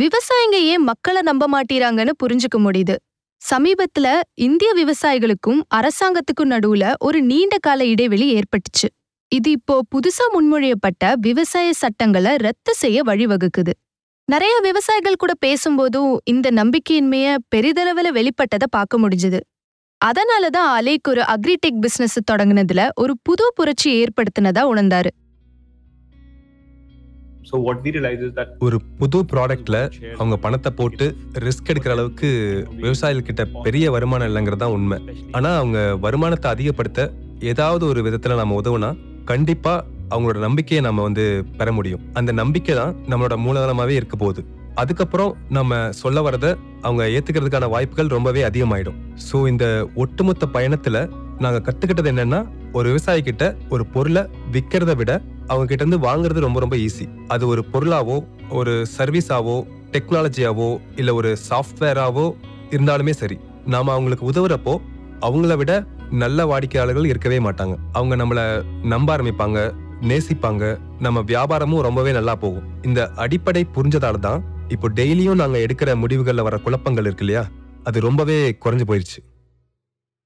விவசாயிங்க 0.00 0.54
ஏன் 0.54 0.82
மக்களை 0.82 1.22
நம்ப 1.22 1.48
மாட்டீறாங்கன்னு 1.48 2.10
புரிஞ்சுக்க 2.22 2.58
முடியுது. 2.58 2.94
சமீபத்துல 3.42 4.20
இந்திய 4.34 4.70
விவசாயிகளுக்கும் 4.74 5.60
அரசாங்கத்துக்கும் 5.74 6.52
நடுவுல 6.54 6.92
ஒரு 6.98 7.22
நீண்ட 7.22 7.56
கால 7.60 7.84
இடைவெளி 7.84 8.34
ஏற்பட்டுச்சு. 8.34 8.88
இது 9.28 9.50
இப்போ 9.50 9.80
புதுசா 9.94 10.24
முன்மொழியப்பட்ட 10.34 11.12
விவசாய 11.16 11.72
சட்டங்களை 11.72 12.36
ரத்து 12.36 12.74
செய்ய 12.74 13.02
வழிவகுக்குது. 13.02 13.72
நிறைய 14.24 14.58
விவசாயிகள் 14.62 15.20
கூட 15.22 15.32
பேசும்போதும் 15.46 16.16
இந்த 16.24 16.50
நம்பிக்கையின்மைய 16.50 17.36
பெரிதளவுல 17.56 18.10
வெளிப்பட்டதை 18.18 18.68
பார்க்க 18.70 18.98
முடிஞ்சுது. 18.98 19.40
அதனாலதான் 20.00 20.70
அலேக் 20.78 21.08
ஒரு 21.08 21.20
அக்ரிடெக் 21.20 21.80
பிசினஸ் 21.80 22.18
தொடங்குனதுல 22.32 22.88
ஒரு 22.94 23.14
புது 23.22 23.52
புரட்சி 23.54 24.02
ஏற்படுத்தினதா 24.02 24.62
உணர்ந்தாரு. 24.72 25.10
ஒரு 28.58 28.80
புது 28.98 29.18
ப்ராடக்ட்ல 29.32 29.76
அவங்க 30.18 30.36
பணத்தை 30.36 30.72
போட்டு 30.76 31.16
ரிஸ்க் 31.46 31.70
எடுக்கிற 31.72 31.94
அளவுக்கு 31.96 32.28
விவசாயிகள் 32.84 33.62
பெரிய 33.62 33.90
வருமானம் 33.90 34.28
இல்லைங்கிறது 34.28 34.56
தான் 34.56 34.76
உண்மை. 34.78 34.98
ஆனா 35.32 35.56
அவங்க 35.56 35.96
வருமானத்தை 35.96 36.50
அதிகப்படுத்த 36.50 37.10
ஏதாவது 37.40 37.86
ஒரு 37.86 38.02
விதத்துல 38.02 38.36
நம்ம 38.36 38.60
உதவுனா 38.62 38.90
கண்டிப்பா 39.24 39.84
அவங்களோட 40.10 40.38
நம்பிக்கையை 40.38 40.84
நம்ம 40.84 41.02
வந்து 41.02 41.44
பெற 41.58 41.72
முடியும். 41.72 42.02
அந்த 42.12 42.32
நம்பிக்கை 42.32 42.74
தான் 42.76 42.96
நம்மளோட 43.08 43.36
மூலதனமாவே 43.44 43.94
இருக்க 44.00 44.16
போகுது. 44.16 44.42
அதுக்கப்புறம் 44.74 45.36
நம்ம 45.48 45.90
சொல்ல 45.90 46.20
வரத 46.22 46.46
அவங்க 46.80 47.02
ஏத்துக்கிறதுக்கான 47.08 47.68
வாய்ப்புகள் 47.68 48.06
ரொம்பவே 48.06 48.42
அதிகமாயிடும். 48.42 48.98
ஸோ 49.26 49.48
இந்த 49.48 49.86
ஒட்டுமொத்த 49.94 50.46
பயணத்துல 50.46 51.08
நாங்க 51.38 51.58
கத்துக்கிட்டது 51.66 52.10
என்னன்னா 52.12 52.40
ஒரு 52.72 52.88
விவசாயி 52.88 53.22
கிட்ட 53.22 53.44
ஒரு 53.68 53.86
பொருளை 53.86 54.22
விற்கிறத 54.50 54.94
விட 54.96 55.12
அவங்க 55.48 55.66
கிட்ட 55.66 55.84
இருந்து 55.84 55.98
வாங்குறது 56.08 56.40
ரொம்ப 56.40 56.60
ரொம்ப 56.60 56.76
ஈஸி 56.76 57.06
அது 57.26 57.46
ஒரு 57.46 57.64
பொருளாவோ 57.72 58.16
ஒரு 58.50 58.86
சர்வீஸாவோ 58.98 59.56
டெக்னாலஜியாவோ 59.92 60.80
இல்லை 60.96 61.14
ஒரு 61.14 61.36
சாஃப்ட்வேராவோ 61.48 62.26
இருந்தாலுமே 62.70 63.10
சரி 63.10 63.38
நாம 63.66 63.92
அவங்களுக்கு 63.92 64.30
உதவுறப்போ 64.30 64.74
அவங்கள 65.20 65.56
விட 65.56 65.72
நல்ல 66.22 66.46
வாடிக்கையாளர்கள் 66.46 67.04
இருக்கவே 67.04 67.38
மாட்டாங்க. 67.38 67.74
அவங்க 67.92 68.16
நம்மளை 68.16 68.44
நம்ப 68.82 69.16
ஆரம்பிப்பாங்க 69.16 69.58
நேசிப்பாங்க 70.10 70.64
நம்ம 70.98 71.20
வியாபாரமும் 71.20 71.80
ரொம்பவே 71.80 72.12
நல்லா 72.12 72.34
போகும். 72.34 72.66
இந்த 72.82 73.00
அடிப்படை 73.24 73.62
புரிஞ்சதால 73.74 74.18
தான் 74.18 74.42
இப்போ 74.68 74.88
டெய்லியும் 74.88 75.40
நாங்கள் 75.42 75.62
எடுக்கிற 75.66 75.90
முடிவுகளில் 76.02 76.42
வர 76.42 76.56
குழப்பங்கள் 76.56 77.04
இருக்கு 77.04 77.24
இல்லையா? 77.24 77.44
அது 77.84 78.00
ரொம்பவே 78.00 78.56
குறைஞ்சு 78.64 78.86
போயிருச்சு. 78.88 79.20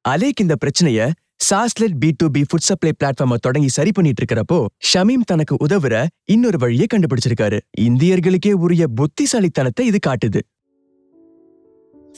அலேக் 0.04 0.42
இந்த 0.44 0.56
பிரச்சனையை 0.56 1.06
சாஸ்லெட் 1.40 1.96
B 2.02 2.08
to 2.20 2.26
B 2.34 2.42
food 2.48 2.66
supply 2.66 2.90
பிளாட்ஃபார்மை 3.00 3.36
தொடங்கி 3.46 3.68
சரி 3.74 3.90
பண்ணிட்டு 3.96 4.20
இருக்கிறப்போ 4.22 4.58
ஷமீம் 4.90 5.26
தனக்கு 5.30 5.54
உதவுற 5.64 5.94
இன்னொரு 6.24 6.58
வழியை 6.62 6.86
கண்டுபிடிச்சிருக்காரு. 6.92 7.58
இந்தியர்களுக்கே 7.80 8.52
உரிய 8.64 8.84
புத்திசாலித்தனத்தை 9.00 9.84
இது 9.90 9.98
காட்டுது. 10.06 10.40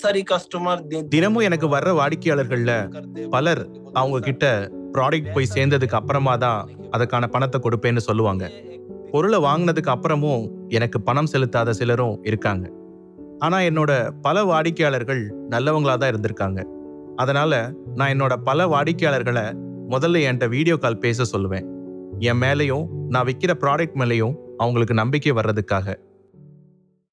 சரி 0.02 0.22
கஸ்டமர் 0.30 0.82
தினமும் 1.14 1.46
எனக்கு 1.48 1.68
வர்ற 1.74 1.92
வாடிக்கையாளர்கள்ல 2.00 2.72
பலர் 3.34 3.62
அவங்க 3.92 4.18
கிட்ட 4.28 4.44
ப்ராடக்ட் 4.94 5.32
போய் 5.34 5.52
சேர்ந்ததுக்கு 5.54 5.98
அப்புறமா 6.00 6.36
தான் 6.36 6.70
அதுக்கான 6.96 7.26
பணத்தை 7.34 7.60
கொடுப்பேன்னு 7.66 8.06
சொல்லுவாங்க. 8.08 8.44
பொருளை 9.12 9.40
வாங்கினதுக்கு 9.48 9.94
அப்புறமும் 9.96 10.42
எனக்கு 10.78 11.00
பணம் 11.00 11.30
செலுத்தாத 11.32 11.70
சிலரும் 11.80 12.16
இருக்காங்க. 12.30 12.66
ஆனா 13.38 13.58
என்னோட 13.70 13.92
பல 14.26 14.38
வாடிக்கையாளர்கள் 14.44 15.22
நல்லவங்களா 15.54 15.96
தான் 15.98 16.12
இருந்திருக்காங்க. 16.14 16.60
அதனால 17.18 17.52
நான் 17.94 18.12
என்னோட 18.14 18.34
பல 18.48 18.66
வாடிக்கையாளர்களை 18.66 19.46
முதல்ல 19.92 20.20
என்கிட்ட 20.26 20.46
வீடியோ 20.48 20.76
கால் 20.76 21.02
பேச 21.04 21.24
சொல்லுவேன். 21.32 21.66
என் 22.28 22.40
மேலேயும் 22.40 22.84
நான் 23.08 23.26
விற்கிற 23.26 23.52
ப்ராடக்ட் 23.62 23.96
மேலேயும் 24.00 24.34
அவங்களுக்கு 24.56 24.94
நம்பிக்கை 24.94 25.32
வர்றதுக்காக. 25.32 25.96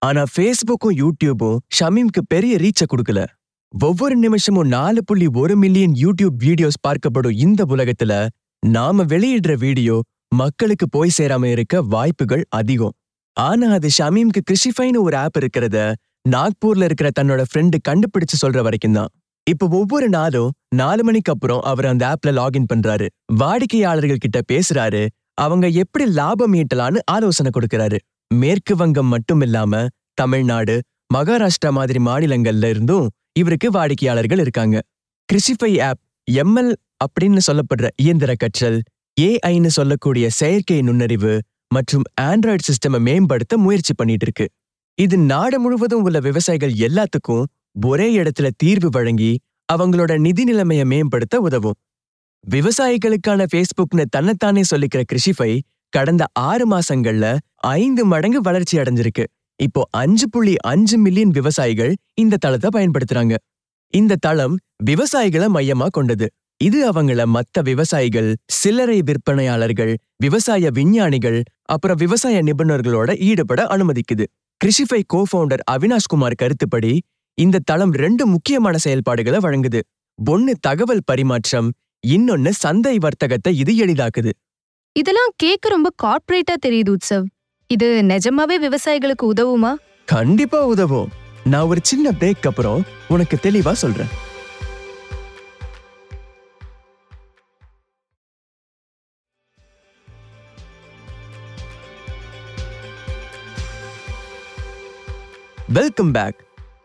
ஆனா 0.01 0.23
ஃபேஸ்புக்கும் 0.33 0.95
யூடியூபும் 1.01 1.59
ஷமீம்க்கு 1.77 2.21
பெரிய 2.27 2.53
ரீச்சை 2.55 2.85
கொடுக்கல. 2.85 3.21
ஒவ்வொரு 3.73 4.15
நிமிஷமும் 4.15 4.67
நாலு 4.67 5.01
புள்ளி 5.03 5.27
ஒரு 5.41 5.55
மில்லியன் 5.55 5.95
யூடியூப் 6.03 6.37
வீடியோஸ் 6.43 6.81
பார்க்கப்படும் 6.87 7.39
இந்த 7.45 7.61
உலகத்துல 7.69 8.13
நாம 8.63 9.05
வெளியிடுற 9.13 9.53
வீடியோ 9.57 9.95
மக்களுக்கு 10.35 10.85
போய் 10.89 11.17
சேராம 11.17 11.49
இருக்க 11.51 11.81
வாய்ப்புகள் 11.93 12.43
அதிகம். 12.59 12.95
ஆனா 13.37 13.67
அது 13.77 13.89
ஷமீம்க்கு 13.97 14.41
கிருஷிஃபைன்னு 14.49 15.05
ஒரு 15.07 15.15
ஆப் 15.17 15.37
இருக்கிறத 15.39 15.77
நாக்பூர்ல 16.29 16.87
இருக்கிற 16.89 17.09
தன்னோட 17.19 17.41
ஃப்ரெண்டு 17.49 17.77
கண்டுபிடிச்சு 17.89 18.37
சொல்ற 18.43 18.61
வரைக்கும் 18.61 18.97
தான் 18.99 19.11
இப்ப 19.49 19.67
ஒவ்வொரு 19.67 20.09
நாளும் 20.09 20.53
நாலு 20.75 21.03
மணிக்கு 21.03 21.31
அப்புறம் 21.31 21.61
அவர் 21.61 21.85
அந்த 21.85 22.03
ஆப்ல 22.07 22.29
லாகின் 22.29 22.69
பண்றாரு. 22.73 23.07
வாடிக்கையாளர்கள் 23.33 24.17
கிட்ட 24.17 24.39
பேசுறாரு. 24.51 25.01
அவங்க 25.33 25.67
எப்படி 25.67 26.05
லாபம் 26.11 26.53
ஈட்டலான்னு 26.53 26.99
ஆலோசனை 27.05 27.51
கொடுக்கறாரு. 27.51 27.97
மேற்கு 28.33 28.75
வங்கம் 28.75 29.11
மட்டும் 29.13 29.41
இல்லாம 29.41 29.85
தமிழ்நாடு 30.13 30.75
மகாராஷ்டிரா 31.13 31.69
மாதிரி 31.69 31.99
மாநிலங்கள்ல 32.03 32.69
இருந்தும் 32.69 33.09
இவருக்கு 33.39 33.71
வாடிக்கையாளர்கள் 33.71 34.39
இருக்காங்க. 34.39 34.81
கிறிசிஃபை 35.29 35.81
ஆப் 35.81 36.01
எம்எல் 36.31 36.73
அப்படின்னு 37.05 37.39
சொல்லப்படுற 37.47 37.87
இயந்திர 37.95 38.33
கற்றல் 38.35 38.81
ஏஐன்னு 39.21 39.67
சொல்லக்கூடிய 39.67 40.29
செயற்கை 40.29 40.81
நுண்ணறிவு 40.81 41.33
மற்றும் 41.67 42.03
ஆண்ட்ராய்டு 42.21 42.65
சிஸ்டமை 42.69 42.99
மேம்படுத்த 42.99 43.57
முயற்சி 43.57 43.93
பண்ணிட்டு 43.93 44.25
இருக்கு. 44.27 44.47
இது 44.97 45.17
நாடு 45.17 45.59
முழுவதும் 45.59 46.03
உள்ள 46.03 46.19
விவசாயிகள் 46.19 46.73
எல்லாத்துக்கும் 46.87 47.45
ஒரே 47.75 48.07
இடத்துல 48.17 48.47
தீர்வு 48.57 48.89
வழங்கி 48.89 49.31
அவங்களோட 49.73 50.17
நிதி 50.17 50.43
நிலைமையை 50.43 50.85
மேம்படுத்த 50.85 51.35
உதவும். 51.39 51.77
விவசாயிகளுக்கான 52.43 53.45
ஃபேஸ்புக்னு 53.51 54.03
தன்னைத்தானே 54.09 54.61
சொல்லிக்கிற 54.71 55.01
கிருஷிஃபை 55.11 55.51
கடந்த 55.93 56.23
ஆறு 56.49 56.65
மாசங்கள்ல 56.71 57.25
ஐந்து 57.57 58.05
மடங்கு 58.05 58.41
வளர்ச்சி 58.41 58.77
அடைஞ்சிருக்கு. 58.77 59.23
இப்போ 59.59 59.81
அஞ்சு 59.91 60.29
புள்ளி 60.29 60.55
அஞ்சு 60.63 60.97
மில்லியன் 60.97 61.29
விவசாயிகள் 61.29 61.93
இந்த 62.13 62.37
தளத்தை 62.37 62.69
பயன்படுத்துறாங்க. 62.75 63.35
இந்த 63.93 64.19
தளம் 64.19 64.55
விவசாயிகளை 64.83 65.47
மையமா 65.57 65.87
கொண்டது. 65.87 66.27
இது 66.61 66.79
அவங்கள 66.91 67.21
மத்த 67.35 67.61
விவசாயிகள் 67.63 68.29
சில்லறை 68.51 69.01
விற்பனையாளர்கள் 69.01 69.93
விவசாய 70.15 70.69
விஞ்ஞானிகள் 70.71 71.39
அப்புறம் 71.65 71.97
விவசாய 71.97 72.37
நிபுணர்களோட 72.43 73.09
ஈடுபட 73.19 73.61
அனுமதிக்குது. 73.75 74.25
கிருஷிஃபை 74.61 75.01
கோஃபவுண்டர் 75.13 75.63
அவினாஷ்குமார் 75.71 76.39
கருத்துப்படி 76.41 76.93
இந்த 77.37 77.59
தளம் 77.63 77.93
ரெண்டு 77.93 78.23
முக்கியமான 78.25 78.75
செயல்பாடுகளை 78.77 79.39
வழங்குது. 79.39 79.79
ஒன்னு 80.19 80.53
தகவல் 80.59 81.01
பரிமாற்றம் 81.05 81.69
இன்னொன்னு 82.07 82.51
சந்தை 82.63 82.93
வர்த்தகத்தை 82.97 83.51
இது 83.57 83.71
எளிதாக்குது. 83.85 84.31
இதெல்லாம் 84.95 85.33
கேட்க 85.35 85.69
ரொம்ப 85.69 85.89
கார்ப்பரேட்டா 86.03 86.53
தெரியுது 86.65 86.91
உற்சவ் 86.93 87.25
இது 87.69 87.87
நிஜமாவே 88.11 88.57
விவசாயிகளுக்கு 88.65 89.25
உதவுமா? 89.33 89.71
கண்டிப்பா 90.05 90.65
உதவும். 90.65 91.09
நான் 91.43 91.67
ஒரு 91.67 91.79
சின்ன 91.83 92.11
பிரேக் 92.19 92.47
அப்புறம் 92.51 92.85
உனக்கு 93.07 93.37
தெளிவா 93.43 93.71
சொல்றேன். 93.83 94.13
வெல்கம் 105.73 106.11
பேக் 106.11 106.39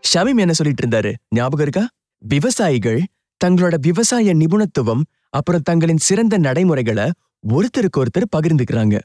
ஷமீம் 0.05 0.43
என்ன 0.45 0.53
சொல்லிட்டு 0.53 0.83
இருந்தாரு 0.87 1.11
ஞாபகம் 1.29 1.67
இருக்கா? 1.67 1.85
விவசாயிகள் 2.23 3.01
தங்களோட 3.41 3.75
விவசாய 3.81 4.35
நிபுணத்துவம் 4.35 5.03
அப்புறம் 5.31 5.65
தங்களின் 5.65 6.03
சிறந்த 6.09 6.39
நடைமுறைகளை 6.39 7.07
ஒருத்தருக்கு 7.49 7.99
ஒருத்தர் 7.99 8.33
பகிர்ந்துக்கிறாங்க. 8.37 8.97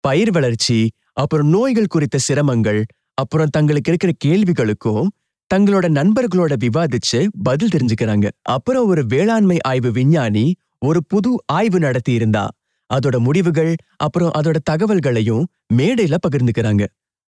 பயிர் 0.00 0.30
வளர்ச்சி 0.30 0.78
அப்புறம் 1.12 1.48
நோய்கள் 1.48 1.86
குறித்த 1.86 2.18
சிரமங்கள் 2.28 2.80
அப்புறம் 3.14 3.52
தங்களுக்கு 3.52 3.90
இருக்கிற 3.92 4.12
கேள்விகளுக்கும் 4.24 5.10
தங்களோட 5.50 5.86
நண்பர்களோட 5.98 6.52
விவாதிச்சு 6.64 7.28
பதில் 7.42 7.72
தெரிஞ்சுக்கிறாங்க. 7.74 8.26
அப்புறம் 8.42 8.86
ஒரு 8.86 9.06
வேளாண்மை 9.06 9.58
ஆய்வு 9.60 9.90
விஞ்ஞானி 9.92 10.46
ஒரு 10.78 11.00
புது 11.06 11.30
ஆய்வு 11.46 11.78
நடத்தி 11.78 12.12
இருந்தா 12.12 12.48
அதோட 12.90 13.18
முடிவுகள் 13.18 13.74
அப்புறம் 13.96 14.32
அதோட 14.38 14.56
தகவல்களையும் 14.70 15.44
மேடையில 15.74 16.16
பகிர்ந்துக்கிறாங்க. 16.26 16.84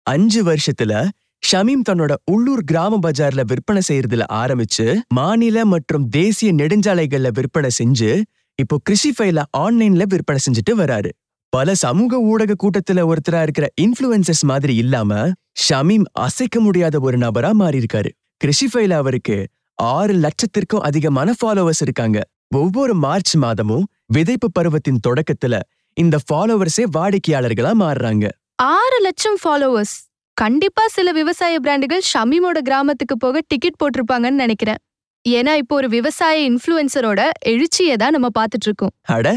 அஞ்சு 0.03 0.41
வருஷத்துல 0.45 0.93
ஷமீம் 1.43 1.85
தன்னோட 1.89 2.13
உள்ளூர் 2.25 2.63
கிராம 2.65 2.99
பஜார்ல 3.03 3.43
விற்பனை 3.47 3.83
செய்யறதுல 3.89 4.25
ஆரம்பிச்சு 4.33 4.97
மாநில 5.09 5.65
மற்றும் 5.65 6.09
தேசிய 6.09 6.53
நெடுஞ்சாலைகள்ல 6.53 7.29
விற்பனை 7.33 7.71
செஞ்சு 7.79 8.23
இப்போ 8.55 8.77
கிருஷிஃபைல 8.91 9.43
ஆன்லைன்ல 9.57 10.03
விற்பனை 10.07 10.41
செஞ்சுட்டு 10.47 10.73
வராரு. 10.73 11.11
பல 11.49 11.75
சமூக 11.75 12.19
ஊடக 12.19 12.55
கூட்டத்துல 12.63 13.03
ஒருத்தரா 13.11 13.43
இருக்கிற 13.43 13.67
இன்ஃப்ளூயன்சஸ் 13.81 14.43
மாதிரி 14.43 14.75
இல்லாம 14.75 15.31
ஷமீம் 15.69 16.05
அசைக்க 16.13 16.61
முடியாத 16.61 17.01
ஒரு 17.01 17.19
நபரா 17.19 17.51
மாறியிருக்காரு. 17.61 18.11
கிருஷிஃபைல 18.45 18.91
அவருக்கு 18.91 19.49
ஆறு 19.75 20.15
லட்சத்திற்கும் 20.15 20.85
அதிகமான 20.89 21.35
ஃபாலோவர்ஸ் 21.41 21.81
இருக்காங்க. 21.81 22.21
ஒவ்வொரு 22.55 22.95
மார்ச் 22.95 23.37
மாதமும் 23.37 23.87
விதைப்பு 24.15 24.49
பருவத்தின் 24.53 25.01
தொடக்கத்துல 25.09 25.61
இந்த 25.97 26.19
ஃபாலோவர்ஸே 26.27 26.85
வாடிக்கையாளர்களா 26.97 27.73
மாறுறாங்க. 27.81 28.29
ஆறு 28.55 28.99
லட்சம் 29.01 29.39
ஃபாலோவர்ஸ். 29.45 29.97
கண்டிப்பா 30.41 30.83
சில 30.97 31.13
விவசாய 31.13 31.55
பிராண்டுகள் 31.63 32.03
ஷமீமோட 32.11 32.59
கிராமத்துக்கு 32.67 33.15
போக 33.17 33.41
டிக்கெட் 33.51 33.79
போட்டிருப்பாங்கன்னு 33.81 34.43
நினைக்கிறேன். 34.45 34.81
ஏன்னா 35.25 35.53
இப்போ 35.63 35.75
ஒரு 35.75 35.89
விவசாய 35.95 36.37
இன்ஃப்ளூயன்சரோட 36.51 37.21
எழுச்சியை 37.53 37.95
தான் 38.03 38.15
நம்ம 38.17 38.29
பார்த்துட்டு 38.39 38.67
இருக்கோம் 38.69 38.93
அட 39.15 39.29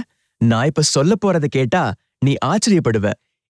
நான் 0.42 0.68
இப்ப 0.72 0.84
சொல்ல 0.96 1.16
போறத 1.24 1.48
கேட்டா 1.58 1.82
நீ 2.26 2.34
ஆச்சரியப்படுவ. 2.52 3.08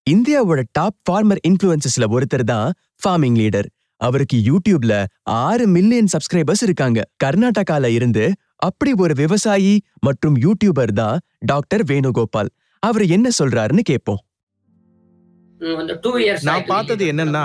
இந்தியாவோட 0.07 0.61
டாப் 0.77 0.97
ஃபார்மர் 1.05 1.41
இன்ஃப்ளூயன்சஸ்ல 1.49 2.07
ஒருத்தர் 2.15 2.45
தான் 2.53 2.69
ஃபார்மிங் 3.01 3.37
லீடர் 3.41 3.69
அவருக்கு 4.01 4.37
யூடியூப்ல 4.49 4.93
ஆறு 5.43 5.67
மில்லியன் 5.75 6.11
சப்ஸ்கிரைபர்ஸ் 6.13 6.65
இருக்காங்க. 6.67 6.99
கர்நாடகால 7.23 7.93
இருந்து 7.97 8.25
அப்படி 8.69 8.93
ஒரு 9.03 9.13
விவசாயி 9.23 9.75
மற்றும் 10.07 10.37
யூடியூபர் 10.45 10.93
தான் 11.03 11.17
டாக்டர் 11.51 11.85
வேணுகோபால். 11.91 12.51
அவர் 12.83 13.05
என்ன 13.15 13.29
சொல்றாருன்னு 13.39 13.83
கேட்போம் 13.91 14.21
நான் 16.41 16.65
பார்த்தது 16.65 17.03
என்னன்னா 17.11 17.43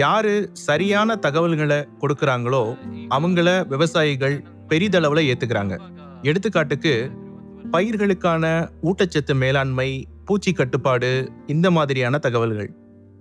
யாரு 0.00 0.50
சரியான 0.52 1.16
தகவல்களை 1.16 1.78
கொடுக்கறாங்களோ 2.00 2.62
அவங்கள 3.16 3.66
விவசாயிகள் 3.66 4.36
பெரிதளவுல 4.68 5.22
ஏத்துக்கிறாங்க. 5.30 5.74
எடுத்துக்காட்டுக்கு 6.22 6.92
பயிர்களுக்கான 7.72 8.44
ஊட்டச்சத்து 8.82 9.34
மேலாண்மை 9.34 10.06
பூச்சி 10.24 10.52
கட்டுப்பாடு 10.52 11.10
இந்த 11.46 11.70
மாதிரியான 11.70 12.18
தகவல்கள். 12.18 12.70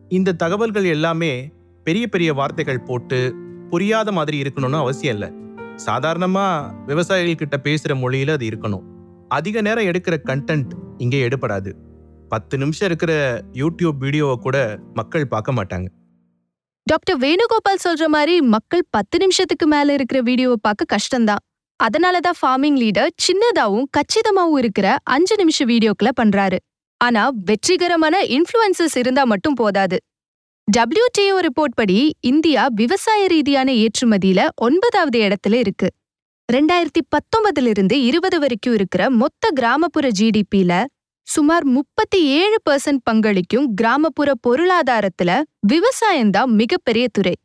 இந்த 0.10 0.36
தகவல்கள் 0.44 0.84
எல்லாமே 0.84 1.34
பெரிய 1.84 2.08
பெரிய 2.08 2.34
வார்த்தைகள் 2.34 2.86
போட்டு 2.90 3.20
புரியாத 3.70 4.12
மாதிரி 4.12 4.38
இருக்கணும்னு 4.42 4.84
அவசியம் 4.84 5.16
இல்லை. 5.16 5.30
சாதாரணமா 5.86 6.48
விவசாயிகள் 6.86 7.42
கிட்ட 7.42 7.58
பேசுற 7.64 7.94
மொழியில 8.04 8.36
அது 8.38 8.46
இருக்கணும். 8.50 8.86
அதிக 9.28 9.62
நேரம் 9.62 9.86
எடுக்கிற 9.86 10.16
கண்டென்ட் 10.30 10.74
இங்கே 10.98 11.28
எடுபடாது. 11.28 11.72
பத்து 12.36 12.58
நிமிஷம் 12.58 12.88
இருக்கிற 12.88 13.42
யூடியூப் 13.54 13.98
வீடியோவை 14.00 14.36
கூட 14.42 14.58
மக்கள் 14.94 15.28
பார்க்க 15.28 15.54
மாட்டாங்க. 15.54 15.88
டாக்டர் 16.84 17.18
வேணுகோபால் 17.18 17.84
சொல்ற 17.88 18.06
மாதிரி 18.08 18.42
மக்கள் 18.42 18.86
பத்து 18.90 19.18
நிமிஷத்துக்கு 19.18 19.68
மேல 19.68 19.94
இருக்கிற 19.94 20.22
வீடியோவை 20.22 20.58
பார்க்க 20.62 20.96
கஷ்டம்தான். 20.96 21.42
அதனாலதான் 21.84 22.40
ஃபார்மிங் 22.42 22.78
லீடர் 22.84 23.12
சின்னதாவும் 23.26 23.88
கச்சிதமாவும் 23.98 24.58
இருக்கிற 24.58 24.98
அஞ்சு 25.04 25.36
நிமிஷ 25.36 25.66
வீடியோக்களை 25.66 26.12
பண்றாரு. 26.22 26.58
ஆனா 26.98 27.24
வெற்றிகரமான 27.46 28.24
இன்ஃப்ளூயன்சஸ் 28.24 28.98
இருந்தா 28.98 29.24
மட்டும் 29.24 29.54
போதாது. 29.54 29.98
டபிள்யூடிஓ 30.78 31.38
ரிப்போர்ட் 31.42 31.78
படி 31.82 32.16
இந்தியா 32.20 32.68
விவசாய 32.72 33.28
ரீதியான 33.28 33.74
ஏற்றுமதியில 33.74 34.48
ஒன்பதாவது 34.56 35.20
இடத்துல 35.20 35.54
இருக்கு. 35.54 35.90
ரெண்டாயிரத்தி 36.54 37.02
பத்தொன்பதுல 37.14 37.68
இருந்து 37.68 37.96
இருபது 38.04 38.40
வரைக்கும் 38.40 38.74
இருக்கிற 38.74 39.10
மொத்த 39.10 39.50
கிராமப்புற 39.54 40.10
ஜிடிபில 40.20 40.74
சுமார் 41.28 41.66
முப்பத்தி 41.66 42.26
ஏழு 42.26 42.58
பர்சன்ட் 42.70 43.02
பங்களிக்கும் 43.10 43.68
கிராமப்புற 43.76 44.32
பொருளாதாரத்துல 44.48 45.42
விவசாயம்தான் 45.74 46.46
மிகப்பெரிய 46.46 47.08
துறை. 47.12 47.36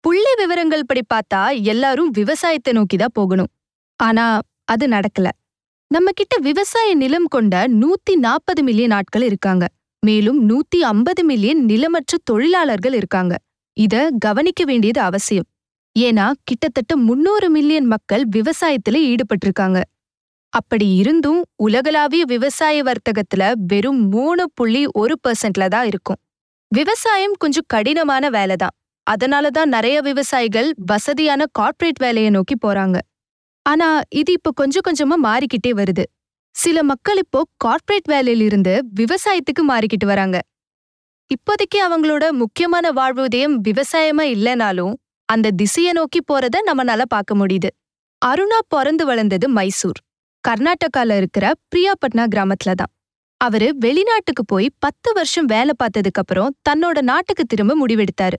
புள்ளி 0.00 0.32
விவரங்கள் 0.36 0.84
படி 0.86 1.02
பார்த்தா 1.14 1.62
எல்லாரும் 1.62 2.10
விவசாயத்தை 2.10 2.72
நோக்கி 2.72 2.96
தான் 2.96 3.08
போகணும். 3.12 3.50
ஆனா 3.96 4.40
அது 4.64 4.86
நடக்கல. 4.88 5.28
நம்ம 5.90 6.10
கிட்ட 6.14 6.36
விவசாய 6.38 6.94
நிலம் 6.94 7.24
கொண்ட 7.24 7.68
நூத்தி 7.68 8.14
நாற்பது 8.14 8.62
மில்லியன் 8.62 8.90
ஆட்கள் 8.90 9.22
இருக்காங்க. 9.22 9.66
மேலும் 10.02 10.48
நூத்தி 10.48 10.78
ஐம்பது 10.84 11.24
மில்லியன் 11.24 11.64
நிலமற்ற 11.66 12.14
தொழிலாளர்கள் 12.24 12.92
இருக்காங்க. 12.92 13.36
இத 13.76 14.10
கவனிக்க 14.18 14.64
வேண்டியது 14.64 15.00
அவசியம். 15.00 15.48
ஏன்னா 15.98 16.32
கிட்டத்தட்ட 16.44 16.96
முன்னூறு 16.96 17.50
மில்லியன் 17.50 17.84
மக்கள் 17.84 18.24
விவசாயத்துல 18.36 18.96
ஈடுபட்டிருக்காங்க. 19.10 19.82
அப்படி 20.58 20.86
இருந்தும் 20.94 21.40
உலகளாவிய 21.56 22.24
விவசாய 22.24 22.76
வர்த்தகத்துல 22.82 23.42
வெறும் 23.70 24.02
மூணு 24.08 24.44
புள்ளி 24.54 24.82
ஒரு 24.92 25.14
பர்சன்ட்ல 25.24 25.64
தான் 25.68 25.86
இருக்கும். 25.86 26.20
விவசாயம் 26.72 27.34
கொஞ்சம் 27.38 27.68
கடினமான 27.74 28.28
வேலை 28.28 28.56
தான் 28.56 28.74
அதனால 29.06 29.50
தான் 29.50 29.68
நிறைய 29.68 29.96
விவசாயிகள் 30.00 30.68
வசதியான 30.90 31.42
கார்ப்பரேட் 31.52 32.00
வேலையை 32.04 32.30
நோக்கி 32.30 32.56
போறாங்க. 32.66 32.96
ஆனா 33.66 33.88
இது 34.10 34.30
இப்ப 34.32 34.52
கொஞ்சம் 34.52 34.86
கொஞ்சமா 34.88 35.16
மாறிக்கிட்டே 35.28 35.72
வருது. 35.72 36.04
சில 36.54 36.82
மக்கள் 36.82 37.16
இப்போ 37.16 37.40
கார்ப்பரேட் 37.64 38.08
வேலையிலிருந்து 38.14 38.74
விவசாயத்துக்கு 39.00 39.62
மாறிக்கிட்டு 39.62 40.06
வராங்க. 40.06 40.36
இப்போதைக்கு 41.30 41.78
அவங்களோட 41.88 42.24
முக்கியமான 42.32 42.90
வாழ்வுதயம் 42.90 43.56
விவசாயமா 43.68 44.24
இல்லைனாலும் 44.34 44.94
அந்த 45.28 45.52
திசையை 45.56 45.92
நோக்கி 45.92 46.20
போறத 46.22 46.56
நம்மனால 46.68 47.02
பார்க்க 47.08 47.34
முடியுது. 47.34 47.70
அருணா 48.22 48.58
பிறந்து 48.68 49.04
வளர்ந்தது 49.04 49.46
மைசூர். 49.48 50.00
கர்நாடகால 50.48 51.16
இருக்கிற 51.16 51.52
பிரியாபட்னா 51.70 52.24
கிராமத்துல 52.34 52.74
தான். 52.74 52.92
அவரு 53.36 53.74
வெளிநாட்டுக்கு 53.78 54.44
போய் 54.46 54.68
பத்து 54.78 55.12
வருஷம் 55.12 55.44
வேலை 55.44 55.74
பார்த்ததுக்கு 55.82 56.20
அப்புறம் 56.20 56.54
தன்னோட 56.68 57.00
நாட்டுக்கு 57.00 57.44
திரும்ப 57.44 57.72
முடிவெடுத்தாரு. 57.82 58.36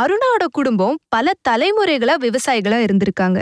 அருணாவோட 0.00 0.44
குடும்பம் 0.52 0.98
பல 1.08 1.32
தலைமுறைகளா 1.48 2.14
விவசாயிகளா 2.20 2.78
இருந்திருக்காங்க. 2.86 3.38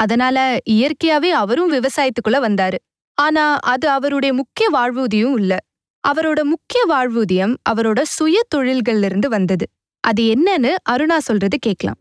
அதனால 0.00 0.58
இயற்கையாவே 0.70 1.30
அவரும் 1.34 1.72
விவசாயத்துக்குள்ள 1.72 2.38
வந்தாரு. 2.40 2.78
ஆனா 3.14 3.58
அது 3.64 3.88
அவருடைய 3.88 4.34
முக்கிய 4.34 4.70
வாழ்வூதியம் 4.70 5.36
இல்ல. 5.38 5.56
அவரோட 6.04 6.42
முக்கிய 6.44 6.80
வாழ்வூதியம் 6.88 7.54
அவரோட 7.70 8.00
சுய 8.02 8.40
தொழில்கள்ல 8.54 9.04
இருந்து 9.04 9.28
வந்தது. 9.28 9.66
அது 10.04 10.22
என்னன்னு 10.34 10.74
அருணா 10.90 11.18
சொல்றது 11.18 11.58
கேட்கலாம். 11.58 11.98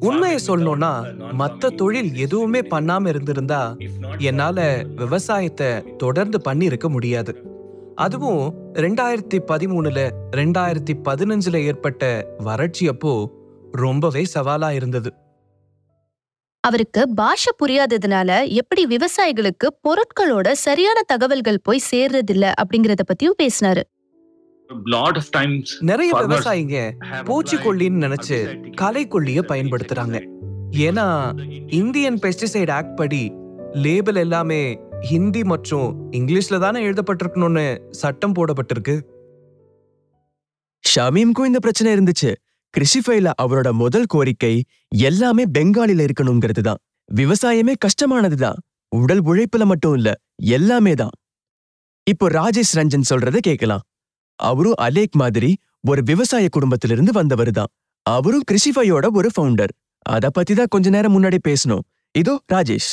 உண்மையை 0.00 0.38
சொல்லணும்னா 0.46 0.92
மத்த 1.38 1.68
தொழில் 1.68 2.16
எதுவுமே 2.16 2.60
பண்ணாம 2.60 3.08
இருந்திருந்தா 3.08 3.76
என்னால 4.18 4.82
விவசாயத்தை 4.96 5.96
தொடர்ந்து 5.96 6.40
பண்ணி 6.40 6.64
இருக்க 6.64 6.88
முடியாது. 6.88 7.48
அதுவும் 7.94 8.54
ரெண்டாயிரத்தி 8.72 9.38
பதிமூணுல 9.48 10.10
ரெண்டாயிரத்தி 10.36 10.94
பதினஞ்சுல 11.04 11.64
ஏற்பட்ட 11.64 12.26
வறட்சி 12.38 12.88
அப்போ 12.88 13.30
ரொம்பவே 13.72 14.26
சவாலா 14.34 14.70
இருந்தது. 14.70 15.12
அவருக்கு 16.60 17.08
பாஷை 17.08 17.52
புரியாததுனால 17.58 18.48
எப்படி 18.48 18.86
விவசாயிகளுக்கு 18.86 19.66
பொருட்களோட 19.88 20.52
சரியான 20.52 21.02
தகவல்கள் 21.06 21.60
போய் 21.62 21.82
சேர்றதில்ல 21.90 22.52
அப்படிங்கறத 22.62 23.00
பத்தியும் 23.12 23.38
பேசினாரு. 23.42 23.82
நிறைய 25.80 26.10
விவசாயிங்க 26.14 26.76
பூச்சிக்கொல்லின்னு 27.28 28.04
நினைச்சு 28.06 28.38
களைக்கொல்லிய 28.80 29.40
பயன்படுத்துறாங்க. 29.50 30.18
ஏன்னா 30.88 31.06
இந்தியன் 31.70 32.18
பெஸ்டிசைட் 32.24 32.70
ஆக்ட் 32.70 32.96
படி 32.96 33.32
லேபிள் 33.72 34.16
எல்லாமே 34.16 34.78
ஹிந்தி 35.00 35.42
மற்றும் 35.44 36.12
இங்கிலீஷ்ல 36.12 36.58
தானே 36.58 36.80
எழுதப்பட்டிருக்கணும்னு 36.88 37.66
சட்டம் 37.90 38.34
போடப்பட்டிருக்கு. 38.34 38.96
ஷமீம்க்கும் 40.84 41.48
இந்த 41.50 41.58
பிரச்சனை 41.58 41.94
இருந்துச்சு. 41.96 42.30
கிருஷிஃபைல 42.74 43.30
அவரோட 43.42 43.72
முதல் 43.72 44.06
கோரிக்கை 44.06 44.54
எல்லாமே 44.88 45.44
பெங்காலில 45.58 46.06
இருக்கணுங்கிறது 46.08 46.60
தான். 46.60 46.80
விவசாயமே 47.14 47.74
கஷ்டமானதுதான் 47.86 48.60
உடல் 48.88 49.22
உழைப்புல 49.24 49.64
மட்டும் 49.64 49.94
இல்ல 49.94 50.10
எல்லாமே 50.36 50.94
தான். 50.94 51.14
இப்போ 52.06 52.28
ராஜேஷ் 52.28 52.74
ரஞ்சன் 52.74 53.10
சொல்றத 53.10 53.38
கேட்கலாம். 53.38 53.84
அவரும் 54.48 54.80
அலேக் 54.86 55.20
மாதிரி 55.22 55.50
ஒரு 55.90 56.00
விவசாய 56.02 56.48
குடும்பத்திலிருந்து 56.48 57.12
வந்தவர் 57.12 57.52
தான். 57.58 57.70
அவரும் 58.06 58.46
கிருஷிஃபையோட 58.50 59.06
ஒரு 59.18 59.28
ஃபவுண்டர் 59.34 59.72
அத 60.06 60.30
பத்தி 60.36 60.52
தான் 60.54 60.72
கொஞ்ச 60.74 60.90
நேரம் 60.94 61.14
முன்னாடி 61.16 61.38
பேசணும். 61.48 61.84
இதோ 62.14 62.34
ராஜேஷ். 62.52 62.92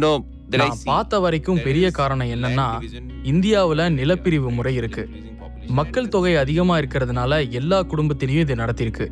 Know 0.00 0.16
that 0.50 0.62
I 0.64 0.68
நான் 0.68 0.82
பார்த்த 0.88 1.18
வரைக்கும் 1.24 1.62
பெரிய 1.62 1.86
காரணம் 1.98 2.32
என்னன்னா 2.34 2.66
இந்தியாவுல 3.32 3.86
நிலப்பிரிவு 3.98 4.50
முறை 4.58 4.74
இருக்கு. 4.80 5.04
மக்கள் 5.78 6.12
தொகை 6.14 6.34
அதிகமா 6.42 6.74
இருக்கிறதுனால 6.78 7.40
எல்லா 7.60 7.78
குடும்பத்திலையும் 7.92 8.44
இது 8.44 8.54
நடத்திருக்கு. 8.54 9.06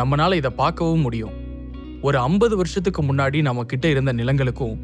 நம்மனால 0.00 0.36
இதை 0.40 0.52
பார்க்கவும் 0.60 1.04
முடியும். 1.06 1.34
ஒரு 2.08 2.18
ஐம்பது 2.28 2.54
வருஷத்துக்கு 2.60 3.02
முன்னாடி 3.02 3.40
நம்ம 3.48 3.64
கிட்ட 3.72 3.88
இருந்த 3.94 4.12
நிலங்களுக்கும் 4.20 4.76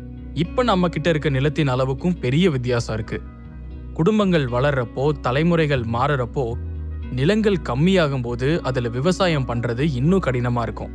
இப்ப 0.44 0.62
நம்ம 0.70 0.88
கிட்ட 0.94 1.08
இருக்க 1.14 1.28
நிலத்தின் 1.36 1.72
அளவுக்கும் 1.74 2.18
பெரிய 2.24 2.46
வித்தியாசம் 2.56 2.96
இருக்கு. 2.98 3.18
குடும்பங்கள் 3.94 4.46
வளர்றப்போ 4.46 5.04
தலைமுறைகள் 5.20 5.84
மாறுறப்போ 5.94 6.44
நிலங்கள் 7.18 7.64
கம்மியாகும் 7.68 8.22
போது 8.22 8.48
அதுல 8.62 8.88
விவசாயம் 8.88 9.46
பண்றது 9.48 9.84
இன்னும் 10.00 10.24
கடினமா 10.26 10.62
இருக்கும். 10.62 10.92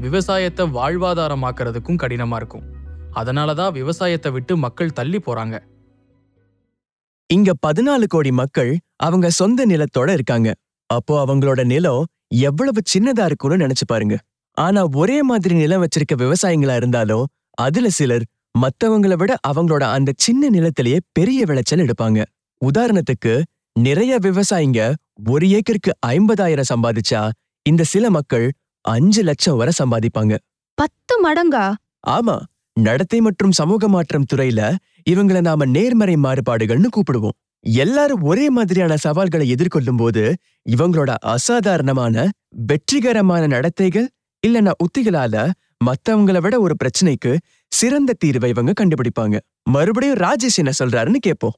விவசாயத்தை 0.00 0.64
வாழ்வாதாரமாக்குறதுக்கும் 0.76 2.00
கடினமா 2.02 2.36
இருக்கும். 2.36 2.64
அதனால 3.12 3.54
தான் 3.54 3.72
விவசாயத்தை 3.72 4.30
விட்டு 4.32 4.56
மக்கள் 4.56 4.92
தள்ளி 4.92 5.18
போறாங்க. 5.26 5.56
இங்க 7.30 7.52
பதினாலு 7.66 8.06
கோடி 8.06 8.32
மக்கள் 8.32 8.72
அவங்க 9.06 9.28
சொந்த 9.30 9.66
நிலத்தோட 9.66 10.08
இருக்காங்க. 10.12 10.48
அப்போ 10.90 11.14
அவங்களோட 11.24 11.60
நிலம் 11.64 12.04
எவ்வளவு 12.48 12.80
சின்னதா 12.92 13.24
இருக்கும்னு 13.24 13.62
நினைச்சு 13.64 13.86
பாருங்க. 13.86 14.16
ஆனா 14.56 14.82
ஒரே 14.94 15.16
மாதிரி 15.22 15.54
நிலம் 15.54 15.82
வச்சிருக்க 15.82 16.14
விவசாயிங்களா 16.16 16.76
இருந்தாலும் 16.76 17.24
அதுல 17.58 17.88
சிலர் 17.88 18.24
மத்தவங்கள 18.62 19.14
விட 19.14 19.32
அவங்களோட 19.48 19.84
அந்த 19.96 20.10
சின்ன 20.16 20.48
நிலத்திலேயே 20.48 20.98
பெரிய 21.12 21.40
விளைச்சல் 21.44 21.84
எடுப்பாங்க. 21.86 22.20
உதாரணத்துக்கு 22.62 23.32
நிறைய 23.76 24.12
விவசாயிங்க 24.18 24.80
ஒரு 25.28 25.46
ஏக்கருக்கு 25.50 25.92
ஐம்பதாயிரம் 26.06 26.70
சம்பாதிச்சா 26.72 27.22
இந்த 27.66 27.82
சில 27.84 28.10
மக்கள் 28.10 28.46
அஞ்சு 28.84 29.22
லட்சம் 29.22 29.56
வரை 29.56 29.72
சம்பாதிப்பாங்க. 29.82 30.34
பத்து 30.78 31.14
மடங்கா? 31.24 31.66
ஆமா 32.08 32.36
நடத்தை 32.76 33.18
மற்றும் 33.20 33.52
சமூக 33.52 33.88
மாற்றம் 33.88 34.28
துறையில 34.32 34.60
இவங்கள 35.10 35.40
நாம 35.40 35.66
நேர்மறை 35.66 36.14
மாறுபாடுகள்னு 36.16 36.88
கூப்பிடுவோம். 36.96 37.36
எல்லாரும் 37.64 38.22
ஒரே 38.22 38.46
மாதிரியான 38.50 38.96
சவால்களை 38.96 39.46
எதிர்கொள்ளும் 39.54 39.96
போது 39.96 40.22
இவங்களோட 40.70 41.12
அசாதாரணமான 41.34 42.16
வெற்றிகரமான 42.66 43.42
நடத்தைகள் 43.46 44.08
இல்லனா 44.42 44.72
உத்திகளால 44.84 45.36
மத்தவங்கள 45.84 46.38
விட 46.40 46.54
ஒரு 46.60 46.74
பிரச்சனைக்கு 46.82 47.32
சிறந்த 47.78 48.14
தீர்வை 48.24 48.48
இவங்க 48.54 48.72
கண்டுபிடிப்பாங்க. 48.80 49.36
மறுபடியும் 49.74 50.20
ராஜேஷ் 50.24 50.60
என்ன 50.62 50.72
சொல்றாருன்னு 50.82 51.20
கேட்போம் 51.28 51.56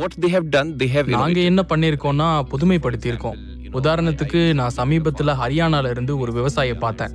what 0.00 0.14
they 0.22 0.30
have 0.32 0.46
done 0.54 0.70
they 0.80 0.88
have 0.94 1.08
நாங்க. 1.14 1.40
என்ன 1.50 1.60
பண்ணிருக்கோம்னா 1.68 2.26
புதுமைப்படுத்தியிருக்கோம். 2.52 3.36
உதாரணத்துக்கு 3.78 4.40
நான் 4.58 4.76
சமீபத்துல 4.76 5.34
ஹரியானால 5.42 5.90
இருந்து 5.90 6.12
ஒரு 6.18 6.32
விவசாயியை 6.38 6.76
பார்த்தேன். 6.78 7.14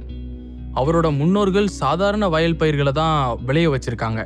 அவரோட 0.80 1.08
முன்னோர்கள் 1.18 1.68
சாதாரண 1.82 2.28
வயல் 2.28 2.60
பயிர்களை 2.62 2.94
தான் 3.02 3.44
விளைய 3.46 3.70
வச்சிருக்காங்க. 3.74 4.22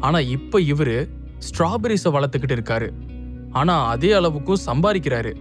ஆனா 0.00 0.20
இப்ப 0.36 0.60
இவரு 0.72 0.96
ஸ்ட்ராபெரிஸை 1.48 2.10
வளர்த்துக்கிட்டு 2.16 2.56
இருக்காரு. 2.58 2.88
ஆனா 3.52 3.74
அதே 3.94 4.10
அளவுக்கும் 4.18 4.64
சம்பாதிக்கிறாரு. 4.66 5.32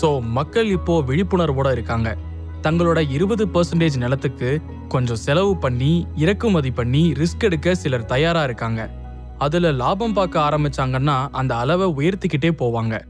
சோ 0.00 0.10
மக்கள் 0.38 0.70
இப்போ 0.78 0.96
விழிப்புணர்வோட 1.10 1.70
இருக்காங்க. 1.72 2.10
தங்களோட 2.62 2.98
இருபது 3.16 3.46
பர்சன்டேஜ் 3.54 3.96
நிலத்துக்கு 4.04 4.50
கொஞ்சம் 4.88 5.16
செலவு 5.16 5.56
பண்ணி 5.56 6.06
இறக்குமதி 6.16 6.70
பண்ணி 6.70 7.12
ரிஸ்க் 7.12 7.44
எடுக்க 7.44 7.74
சிலர் 7.74 8.04
தயாரா 8.04 8.42
இருக்காங்க. 8.44 8.90
அதுல 9.38 9.72
லாபம் 9.72 10.12
பார்க்க 10.12 10.40
ஆரம்பிச்சாங்கன்னா 10.40 11.28
அந்த 11.30 11.56
அளவை 11.56 11.88
உயர்த்திக்கிட்டே 11.96 12.50
போவாங்க. 12.58 13.04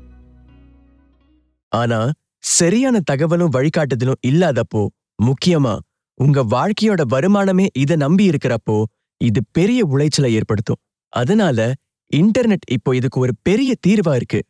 ஆனா 1.69 2.11
சரியான 2.39 3.01
தகவலும் 3.01 3.53
வழிகாட்டுதலும் 3.53 4.23
இல்லாதப்போ 4.27 4.87
முக்கியமா 5.19 5.79
உங்க 6.15 6.45
வாழ்க்கையோட 6.45 7.03
வருமானமே 7.11 7.67
இத 7.75 7.97
நம்பி 7.97 8.29
இருக்கிறப்போ 8.29 8.85
இது 9.21 9.41
பெரிய 9.53 9.87
உளைச்சலை 9.87 10.31
ஏற்படுத்தும். 10.31 10.77
அதனால 11.09 11.73
இன்டர்நெட் 12.17 12.67
இப்போ 12.71 12.97
இதுக்கு 12.97 13.21
ஒரு 13.21 13.35
பெரிய 13.43 13.75
தீர்வா 13.87 14.15
இருக்கு. 14.15 14.41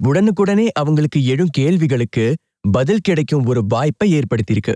உடனுக்குடனே 0.00 0.68
அவங்களுக்கு 0.72 1.24
எழும் 1.24 1.52
கேள்விகளுக்கு 1.52 2.36
பதில் 2.70 2.98
கிடைக்கும் 2.98 3.44
ஒரு 3.44 3.64
வாய்ப்பை 3.68 4.08
ஏற்படுத்தியிருக்கு. 4.14 4.74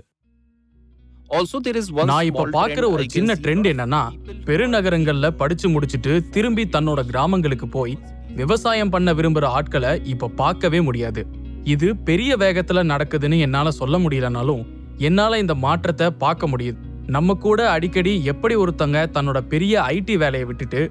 நான் 2.09 2.25
இப்ப 2.25 2.45
பாக்குற 2.57 2.83
trend 2.83 2.91
ஒரு 2.91 3.03
சின்ன 3.09 3.33
ட்ரெண்ட் 3.33 3.67
என்னன்னா 3.71 4.01
பெருநகரங்கள்ல 4.45 5.27
படிச்சு 5.41 5.69
முடிச்சிட்டு 5.69 6.13
திரும்பி 6.29 6.63
தன்னோட 6.75 6.99
கிராமங்களுக்கு 7.05 7.67
போய் 7.67 7.95
விவசாயம் 8.35 8.89
பண்ண 8.89 9.13
விரும்புற 9.13 9.45
ஆட்களை 9.57 9.91
இப்ப 10.05 10.27
பார்க்கவே 10.41 10.81
முடியாது. 10.81 11.21
இது 11.63 11.95
பெரிய 11.95 12.37
வேகத்துல 12.37 12.83
நடக்குதுன்னு 12.91 13.39
என்னால 13.39 13.71
சொல்ல 13.71 13.97
முடியலனாலும் 13.97 14.63
என்னால 14.97 15.37
இந்த 15.37 15.55
மாற்றத்தை 15.55 16.07
பார்க்க 16.11 16.47
முடியுது. 16.47 16.77
நம்ம 17.07 17.33
கூட 17.33 17.59
அடிக்கடி 17.69 18.13
எப்படி 18.25 18.55
ஒருத்தங்க 18.55 18.97
தன்னோட 19.15 19.41
பெரிய 19.53 19.81
ஐடி 19.81 20.17
வேலையை 20.17 20.47
விட்டுட்டு 20.47 20.81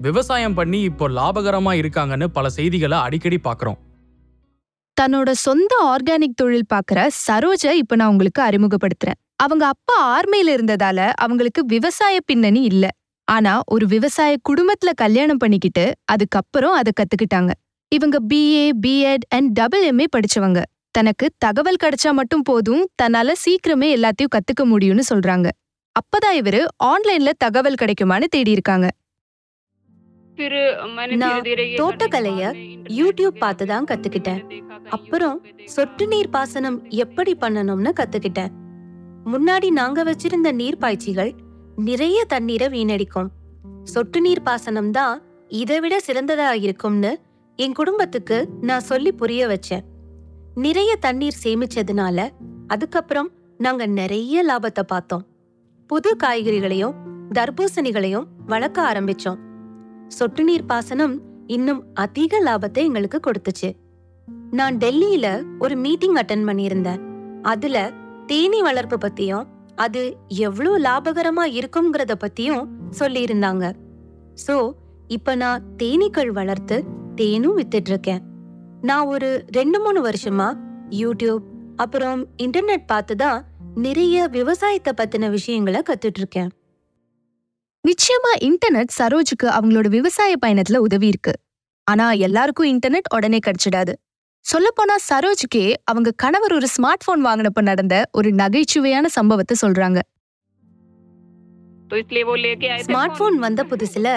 விவசாயம் 0.00 0.54
பண்ணி 0.54 0.80
இப்போ 0.80 1.08
லாபகரமா 1.08 1.74
இருக்காங்கன்னு 1.82 2.26
பல 2.38 2.48
செய்திகளை 2.48 2.98
அடிக்கடி 2.98 3.40
பார்க்கறோம். 3.44 3.78
தன்னோட 5.00 5.30
சொந்த 5.30 5.72
ஆர்கானிக் 5.92 6.34
தொழில் 6.34 6.70
பார்க்கற 6.74 7.08
சரோஜை 7.26 7.72
இப்ப 7.82 7.96
நான் 7.96 8.08
உங்களுக்கு 8.08 8.42
அறிமுகப்படுத்துறேன். 8.42 9.20
அவங்க 9.36 9.66
அப்பா 9.66 9.96
ஆர்மையில 10.14 10.54
இருந்ததால 10.56 11.10
அவங்களுக்கு 11.14 11.64
விவசாய 11.64 12.20
பின்னணி 12.24 12.62
இல்ல. 12.62 12.88
ஆனா 13.24 13.60
ஒரு 13.66 13.86
விவசாய 13.86 14.36
குடும்பத்துல 14.48 14.90
கல்யாணம் 14.94 15.36
பண்ணிக்கிட்டு 15.36 15.92
அதுக்கப்புறம் 16.04 16.72
அதை 16.72 16.92
கத்துக்கிட்டாங்க. 16.92 17.50
இவங்க 17.92 18.16
BA 18.34 18.70
BEd 18.86 19.26
and 19.28 19.52
double 19.52 19.84
MA 19.92 20.06
படிச்சவங்க. 20.16 20.62
தனக்கு 20.90 21.26
தகவல் 21.38 21.82
கிடைச்சா 21.84 22.10
மட்டும் 22.12 22.42
போதும் 22.42 22.88
தன்னால 23.02 23.32
சீக்கிரமே 23.44 23.88
எல்லாத்தையும் 23.96 24.34
கத்துக்க 24.34 24.62
முடியும்னு 24.64 25.04
சொல்றாங்க. 25.12 25.48
அப்பதான் 25.96 26.36
இவரு 26.40 26.60
ஆன்லைன்ல 26.84 27.30
தகவல் 27.38 27.80
கிடைக்குமான்னு 27.82 28.24
தேடி 28.24 28.50
இருக்காங்க. 28.50 28.88
நான் 31.16 31.42
தோட்டக்கலைய 31.80 32.44
யூடியூப் 32.98 33.36
பார்த்து 33.38 33.66
தான் 33.66 33.84
கத்துக்கிட்டேன். 33.84 34.42
அப்புறம் 34.88 35.44
சொட்டு 35.64 36.06
நீர் 36.06 36.30
பாசனம் 36.32 36.78
எப்படி 37.04 37.36
பண்ணணும்னு 37.40 37.92
கத்துக்கிட்டேன். 38.00 38.52
முன்னாடி 39.32 39.68
நாங்க 39.70 40.00
வச்சிருந்த 40.04 40.52
நீர் 40.52 40.78
பாய்ச்சிகள் 40.78 41.30
நிறைய 41.76 42.18
தண்ணீரை 42.24 42.66
வீணடிக்கும். 42.68 43.30
சொட்டு 43.82 44.20
நீர் 44.20 44.42
பாசனம் 44.44 44.90
தான் 44.90 45.22
இதை 45.48 45.80
விட 45.80 45.94
சிறந்ததா 46.06 46.52
இருக்கும்னு 46.66 47.10
என் 47.56 47.72
குடும்பத்துக்கு 47.72 48.48
நான் 48.60 48.80
சொல்லி 48.80 49.12
புரிய 49.12 49.42
வச்சேன். 49.46 49.84
நிறைய 50.54 50.96
தண்ணீர் 50.96 51.40
சேமிச்சதுனால 51.44 52.28
அதுக்கப்புறம் 52.66 53.30
நாங்க 53.58 53.86
நிறைய 53.86 54.44
லாபத்தை 54.44 54.82
பார்த்தோம். 54.86 55.26
புது 55.86 56.16
காய்கறிகளையும் 56.24 56.96
தர்பூசணிகளையும் 57.34 58.26
வளர்க்க 58.46 58.78
ஆரம்பிச்சோம். 58.92 59.38
சொட்டு 60.08 60.44
நீர் 60.44 60.68
பாசனம் 60.68 61.14
இன்னும் 61.46 61.84
அதிக 61.94 62.42
லாபத்தை 62.42 62.82
எங்களுக்கு 62.88 63.20
கொடுத்துச்சு. 63.26 63.70
நான் 64.50 64.76
டெல்லியில 64.76 65.26
ஒரு 65.58 65.76
மீட்டிங் 65.76 66.14
அட்டன் 66.14 66.48
பண்ணியிருந்தேன். 66.48 67.00
அதுல 67.42 67.92
தேனீ 68.26 68.60
வளர்ப்பு 68.60 68.96
பத்தியும் 68.96 69.46
அது 69.74 70.16
எவ்வளவு 70.26 70.78
லாபகரமா 70.78 71.44
இருக்குங்கிறத 71.52 72.14
பத்தியும் 72.24 72.68
சொல்லியிருந்தாங்க. 72.98 73.72
சோ 74.46 74.72
இப்ப 75.08 75.34
நான் 75.34 75.62
தேனீக்கள் 75.82 76.28
வளர்த்து 76.28 76.84
தேனும் 77.14 77.58
வித்துட்டு 77.58 77.88
இருக்கேன் 77.88 78.22
நான் 78.82 79.06
ஒரு 79.06 79.44
ரெண்டு 79.46 79.80
மூணு 79.80 80.10
வருஷமா 80.10 80.58
யூடியூப் 80.90 81.42
அப்புறம் 81.76 82.26
இன்டர்நெட் 82.42 82.86
பார்த்து 82.86 83.16
தான் 83.16 83.44
நிறைய 83.74 84.26
விவசாயத்தை 84.26 84.92
பத்தின 84.96 85.30
விஷயங்களை 85.30 85.82
கத்துட்டு 85.90 86.18
இருக்கேன் 86.18 86.50
நிச்சயமா 87.88 88.32
இன்டர்நெட் 88.40 88.94
சரோஜுக்கு 88.98 89.44
அவங்களோட 89.44 89.88
விவசாய 89.88 90.36
பயணத்துல 90.46 90.76
உதவி 90.76 91.06
இருக்கு 91.06 91.32
ஆனா 91.84 92.12
எல்லாருக்கும் 92.12 92.66
இன்டர்நெட் 92.66 93.14
உடனே 93.14 93.38
கிடைச்சிடாது. 93.46 93.92
சொல்லப்போனா 94.52 94.94
சரோஜுக்கே 95.08 95.72
அவங்க 95.84 96.10
கணவர் 96.16 96.52
ஒரு 96.52 96.66
ஸ்மார்ட் 96.76 97.04
போன் 97.04 97.26
வாங்கினப்ப 97.26 97.60
நடந்த 97.60 98.04
ஒரு 98.12 98.30
நகைச்சுவையான 98.30 99.06
சம்பவத்தை 99.06 99.56
சொல்றாங்க. 99.62 99.98
ஸ்மார்ட் 102.86 103.16
போன் 103.16 103.38
வந்த 103.38 103.64
புதுசுல 103.64 104.08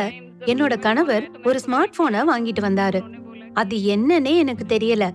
என்னோட 0.46 0.80
கணவர் 0.80 1.32
ஒரு 1.44 1.60
ஸ்மார்ட் 1.66 1.96
போனை 1.96 2.20
வாங்கிட்டு 2.22 2.62
வந்தாரு. 2.62 3.02
அது 3.54 3.78
என்னன்னே 3.78 4.36
எனக்கு 4.36 4.66
தெரியல. 4.68 5.12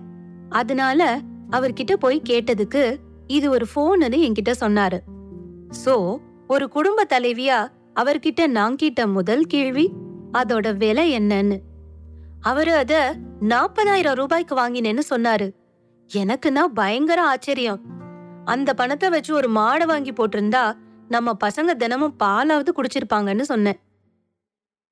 அதனால 0.49 1.19
அவர்கிட்ட 1.49 1.93
போய் 1.93 2.21
கேட்டதுக்கு 2.29 2.95
இது 3.27 3.49
ஒரு 3.49 3.67
போன்னு 3.75 4.19
என்கிட்ட 4.27 4.53
சொன்னாரு. 4.59 4.99
சோ 5.85 6.19
ஒரு 6.47 6.69
குடும்ப 6.69 7.05
தலைவியா 7.13 7.67
அவர்கிட்ட 7.95 8.47
நான் 8.47 8.75
கேட்ட 8.75 9.07
முதல் 9.07 9.45
கேள்வி 9.45 9.91
அதோட 10.33 10.77
விலை 10.77 11.19
என்னன்னு. 11.19 11.57
அவரு 12.49 12.73
அத 12.75 12.93
நாற்பதாயிரம் 13.39 14.13
ரூபாய்க்கு 14.13 14.53
வாங்கினேன்னு 14.57 15.03
சொன்னாரு. 15.09 15.47
எனக்குன்னா 16.13 16.63
பயங்கர 16.79 17.19
ஆச்சரியம். 17.23 17.79
அந்த 18.45 18.73
பணத்தை 18.73 19.09
வச்சு 19.09 19.33
ஒரு 19.33 19.47
மாடை 19.47 19.85
வாங்கி 19.85 20.11
போட்டிருந்தா 20.11 20.63
நம்ம 21.07 21.37
பசங்க 21.45 21.71
தினமும் 21.71 22.15
பாலாவது 22.23 22.71
குடிச்சிருப்பாங்கன்னு 22.75 23.41
சொன்னேன். 23.41 23.79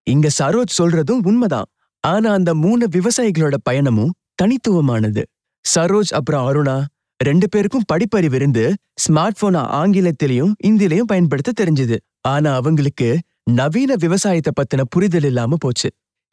இங்க 0.04 0.30
சரோஜ் 0.44 0.78
சொல்றதும் 0.78 1.22
உண்மைதான். 1.24 1.70
ஆனா 2.00 2.32
அந்த 2.32 2.54
மூணு 2.56 2.88
விவசாயிகளோட 2.96 3.58
பயணமும் 3.70 4.16
தனித்துவமானது. 4.42 5.24
சரோஜ் 5.66 6.14
அப்புறம் 6.14 6.46
அருணா 6.48 6.78
ரெண்டு 7.18 7.50
பேருக்கும் 7.50 7.90
படிப்பறிவு 7.94 8.34
இருந்து 8.34 8.74
ஸ்மார்ட் 9.04 9.40
போனை 9.40 9.62
ஆங்கிலத்திலையும் 9.62 10.54
இந்தியிலையும் 10.68 11.10
பயன்படுத்த 11.12 11.52
தெரிஞ்சது. 11.62 11.98
ஆனா 12.22 12.54
அவங்களுக்கு 12.54 13.18
நவீன 13.52 13.94
விவசாயத்தை 13.96 14.52
பத்தின 14.60 14.84
புரிதல் 14.90 15.24
இல்லாம 15.24 15.56
போச்சு. 15.60 15.90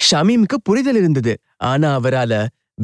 ஷமீமுக்கு 0.09 0.57
புரிதல் 0.69 0.99
இருந்தது. 1.01 1.33
ஆனா 1.71 1.89
அவரால 1.99 2.33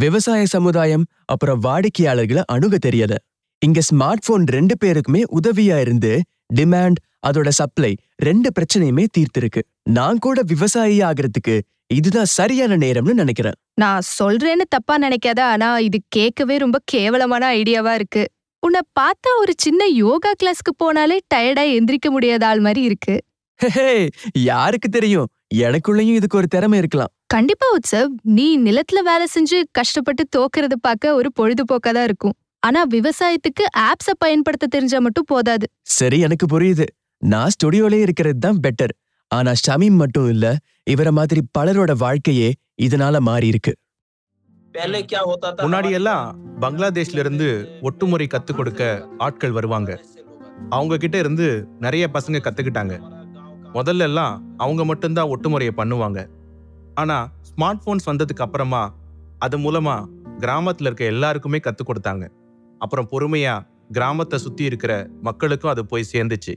விவசாய 0.02 0.42
சமுதாயம் 0.54 1.04
அப்புறம் 1.32 1.62
வாடிக்கையாளர்களை 1.66 2.42
அணுக 2.54 2.74
தெரியல. 2.86 3.14
இங்க 3.62 3.80
ஸ்மார்ட் 3.88 4.26
போன் 4.26 4.44
ரெண்டு 4.56 4.74
பேருக்குமே 4.82 5.22
உதவியா 5.38 5.76
இருந்து 5.84 6.12
டிமாண்ட் 6.54 6.98
அதோட 7.28 7.48
சப்ளை 7.60 7.92
ரெண்டு 8.26 8.48
பிரச்சனையுமே 8.56 9.04
தீர்த்திருக்கு. 9.16 9.60
நான் 9.96 10.18
கூட 10.26 10.38
விவசாயி 10.52 10.98
ஆகிறதுக்கு 11.08 11.56
இதுதான் 11.98 12.30
சரியான 12.38 12.76
நேரம்னு 12.76 13.20
நினைக்கிறேன். 13.22 13.56
நான் 13.82 14.06
சொல்றேன்னு 14.18 14.64
தப்பா 14.74 14.94
நினைக்காத 15.04 15.40
ஆனா 15.52 15.68
இது 15.88 15.98
கேட்கவே 16.16 16.54
ரொம்ப 16.64 16.78
கேவலமான 16.92 17.44
ஐடியாவா 17.60 17.92
இருக்கு. 18.00 18.22
உன்னை 18.62 18.80
பார்த்தா 18.98 19.30
ஒரு 19.40 19.52
சின்ன 19.64 19.82
யோகா 20.04 20.32
கிளாஸ்க்கு 20.42 20.72
போனாலே 20.82 21.16
டயர்டா 21.34 21.64
எந்திரிக்க 21.76 22.08
முடியாத 22.14 22.44
ஆள் 22.50 22.62
மாதிரி 22.66 22.82
இருக்கு. 22.88 23.14
யாருக்கு 24.50 24.88
தெரியும்? 24.88 25.28
எனக்குள்ளயும் 25.50 26.16
இதுக்கு 26.18 26.38
ஒரு 26.38 26.46
திறமை 26.46 26.78
இருக்கலாம். 26.78 27.12
கண்டிப்பா 27.26 27.66
உற்சவ் 27.76 28.10
நீ 28.36 28.46
நிலத்துல 28.58 28.98
வேலை 29.02 29.26
செஞ்சு 29.34 29.58
கஷ்டப்பட்டு 29.78 30.22
தோக்குறத 30.36 30.74
பார்க்க 30.80 31.14
ஒரு 31.14 31.28
பொழுதுபோக்கா 31.38 31.90
தான் 31.96 32.06
இருக்கும். 32.10 32.34
ஆனா 32.66 32.80
விவசாயத்துக்கு 32.94 33.64
ஆப்ஸ 33.88 34.14
பயன்படுத்த 34.18 34.66
தெரிஞ்சா 34.66 34.98
மட்டும் 34.98 35.28
போதாது. 35.32 35.66
சரி 35.98 36.18
எனக்கு 36.20 36.46
புரியுது. 36.54 36.86
நான் 37.22 37.52
ஸ்டுடியோலயே 37.54 38.04
இருக்கிறது 38.06 38.38
தான் 38.38 38.60
பெட்டர் 38.64 38.94
ஆனா 39.30 39.52
ஷமீம் 39.66 39.98
மட்டும் 40.02 40.28
இல்ல 40.28 40.46
இவர 40.94 41.10
மாதிரி 41.18 41.40
பலரோட 41.58 41.92
வாழ்க்கையே 42.04 42.48
இதனால 42.86 43.20
மாறி 43.28 43.46
இருக்கு. 43.52 43.72
முன்னாடி 45.64 45.90
எல்லாம் 45.98 46.24
பங்களாதேஷ்ல 46.62 47.22
இருந்து 47.24 47.48
ஒட்டுமுறை 47.80 48.26
கத்து 48.34 48.52
கொடுக்க 48.54 48.82
ஆட்கள் 49.26 49.56
வருவாங்க. 49.58 49.92
அவங்க 50.70 50.96
கிட்ட 50.96 51.16
இருந்து 51.18 51.46
நிறைய 51.84 52.04
பசங்க 52.16 52.38
கத்துக்கிட்டாங்க. 52.46 52.94
முதல்ல 53.76 53.98
எல்லாம் 53.98 54.54
அவங்க 54.56 54.84
மட்டும்தான் 54.84 55.28
ஒட்டுமுறையை 55.28 55.74
பண்ணுவாங்க. 55.76 56.28
ஆனா 56.94 57.16
ஸ்மார்ட் 57.48 57.80
போன்ஸ் 57.86 58.06
வந்ததுக்கு 58.06 58.44
அப்புறமா 58.46 58.94
அது 59.38 59.58
மூலமா 59.58 60.06
கிராமத்துல 60.38 60.84
இருக்க 60.84 61.04
எல்லாருக்குமே 61.04 61.58
கத்துக் 61.58 61.88
கொடுத்தாங்க. 61.88 62.28
அப்புறம் 62.78 63.08
பொறுமையா 63.10 63.66
கிராமத்தை 63.90 64.38
சுத்தி 64.38 64.64
இருக்கிற 64.64 65.08
மக்களுக்கும் 65.22 65.70
அது 65.70 65.86
போய் 65.86 66.10
சேர்ந்துச்சு. 66.12 66.54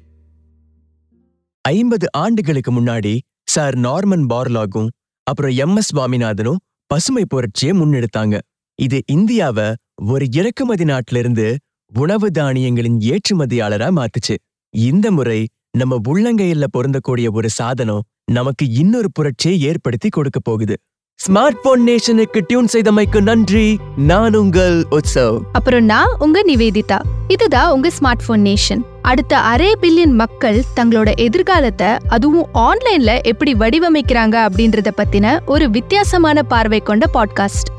ஐம்பது 1.62 2.08
ஆண்டுகளுக்கு 2.12 2.72
முன்னாடி 2.72 3.20
சார் 3.46 3.76
நார்மன் 3.78 4.26
பார்லாகும் 4.30 4.90
அப்புறம் 5.24 5.52
எம் 5.52 5.76
எஸ் 5.76 5.96
சுவாமிநாதனும் 5.96 6.62
பசுமை 6.86 7.24
புரட்சியை 7.28 7.80
முன்னெடுத்தாங்க. 7.80 8.40
இது 8.76 9.02
இந்தியாவை 9.08 9.74
ஒரு 10.06 10.26
இறக்குமதி 10.32 10.84
நாட்டில 10.84 11.18
இருந்து 11.18 11.58
உணவு 11.94 12.28
தானியங்களின் 12.30 12.98
ஏற்றுமதியாளரா 13.12 13.90
மாத்துச்சு. 14.00 14.36
இந்த 14.70 15.12
முறை 15.12 15.48
நம்ம 15.78 15.98
உள்ளங்கையில 16.10 16.64
பொருந்தக்கூடிய 16.78 17.32
ஒரு 17.32 17.50
சாதனம் 17.50 18.04
நமக்கு 18.32 18.70
இன்னொரு 18.72 19.10
புரட்சியை 19.14 19.62
ஏற்படுத்தி 19.62 20.10
கொடுக்க 20.10 20.40
போகுது. 20.40 20.76
ஸ்மார்ட் 21.20 21.60
போன் 21.64 21.88
நேஷனுக்கு 21.88 22.40
டியூன் 22.48 22.68
செய்தமைக்கு 22.74 23.22
நன்றி. 23.22 23.80
நான் 23.98 24.36
உங்கள் 24.36 24.86
உற்சவ் 24.92 25.40
அப்புறம் 25.52 25.86
நான் 25.86 26.16
உங்க 26.20 26.44
நிவேதிதா. 26.48 27.02
இதுதான் 27.28 27.72
உங்க 27.72 27.90
ஸ்மார்ட் 28.00 28.26
போன் 28.26 28.42
நேஷன் 28.42 28.82
அடுத்த 29.02 29.40
அரை 29.40 29.76
பில்லியன் 29.82 30.14
மக்கள் 30.14 30.64
தங்களோட 30.76 31.18
எதிர்காலத்தை 31.18 31.88
அதுவும் 32.08 32.48
ஆன்லைன்ல 32.54 33.22
எப்படி 33.22 33.54
வடிவமைக்கிறாங்க 33.54 34.38
அப்படின்றத 34.46 34.88
பத்தின 34.98 35.40
ஒரு 35.46 35.70
வித்தியாசமான 35.70 36.44
பார்வை 36.44 36.80
கொண்ட 36.80 37.10
பாட்காஸ்ட் 37.14 37.72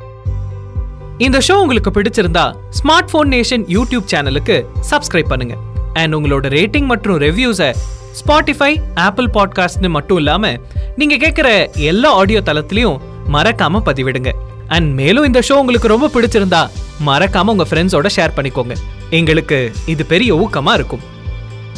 இந்த 1.18 1.38
ஷோ 1.48 1.52
உங்களுக்கு 1.52 1.90
பிடிச்சிருந்தா 1.90 2.54
ஸ்மார்ட் 2.82 3.10
போன் 3.10 3.28
நேஷன் 3.28 3.66
யூடியூப் 3.68 4.08
சேனலுக்கு 4.12 4.64
சப்ஸ்கிரைப் 4.90 5.28
பண்ணுங்க. 5.28 5.56
அண்ட் 5.92 6.14
உங்களோட 6.14 6.46
ரேட்டிங் 6.56 6.84
மற்றும் 6.84 7.20
ரெவ்யூஸை 7.20 7.74
ஸ்பாட்டிஃபை 8.20 8.76
ஆப்பிள் 8.94 9.30
பாட்காஸ்ட்னு 9.34 9.88
மட்டும் 9.88 10.16
இல்லாமல் 10.16 10.60
நீங்கள் 10.96 11.18
கேட்குற 11.18 11.76
எல்லா 11.76 12.12
ஆடியோ 12.12 12.42
தளத்துலையும் 12.44 12.98
மறக்காம 13.32 13.80
பதிவிடுங்க. 13.84 14.32
அண்ட் 14.68 14.94
மேலும் 14.94 15.24
இந்த 15.24 15.42
ஷோ 15.48 15.52
உங்களுக்கு 15.52 15.88
ரொம்ப 15.88 16.10
பிடிச்சிருந்தா 16.14 16.70
மறக்காம 17.06 17.46
உங்க 17.46 17.66
ஃப்ரெண்ட்ஸோட 17.70 18.08
ஷேர் 18.16 18.36
பண்ணிக்கோங்க. 18.36 18.74
எங்களுக்கு 19.10 19.72
இது 19.86 20.06
பெரிய 20.06 20.34
ஊக்கமா 20.34 20.72
இருக்கும். 20.72 21.00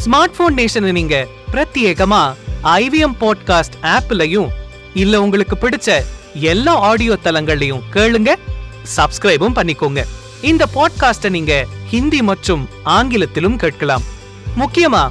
ஸ்மார்ட் 0.04 0.36
போன் 0.36 0.54
நேஷனை 0.54 0.92
நீங்க 0.92 1.26
பிரத்யேகமா 1.52 2.34
ஐவிஎம் 2.64 3.16
பாட்காஸ்ட் 3.20 3.78
ஆப்லயும் 3.82 4.48
இல்ல 4.94 5.22
உங்களுக்கு 5.22 5.68
பிடிச்ச 5.68 6.04
எல்லா 6.34 6.74
ஆடியோ 6.74 7.18
தளங்கள்லயும் 7.24 7.80
கேளுங்க 7.92 8.34
சப்ஸ்கிரைபும் 8.96 9.56
பண்ணிக்கோங்க. 9.56 10.04
இந்த 10.40 10.66
பாட்காஸ்ட்டை 10.74 11.30
நீங்க 11.30 11.66
ஹிந்தி 11.92 12.20
மற்றும் 12.22 12.62
ஆங்கிலத்திலும் 12.96 13.56
கேட்கலாம். 13.62 14.04
முக்கியமா 14.60 15.04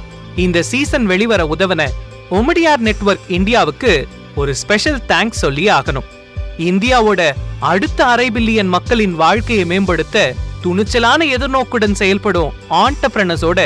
இந்த 0.44 0.58
சீசன் 0.70 1.06
வெளிவர 1.06 1.42
உதவன 1.54 1.82
ஒமடியார் 2.30 2.82
நெட்வொர்க் 2.86 3.30
இந்தியாவுக்கு 3.38 3.92
ஒரு 4.40 4.52
ஸ்பெஷல் 4.60 5.00
தேங்க்ஸ் 5.08 5.42
சொல்லி 5.44 5.64
ஆகணும். 5.78 6.08
இந்தியாவோட 6.70 7.20
அடுத்த 7.72 8.00
அரை 8.06 8.28
பில்லியன் 8.30 8.72
மக்களின் 8.74 9.14
வாழ்க்கையை 9.14 9.64
மேம்படுத்த 9.64 10.34
துணிச்சலான 10.64 11.20
எதிர்நோக்குடன் 11.34 11.96
செயல்படும் 12.00 12.52
ஆண்டப்ரனஸோட 12.82 13.60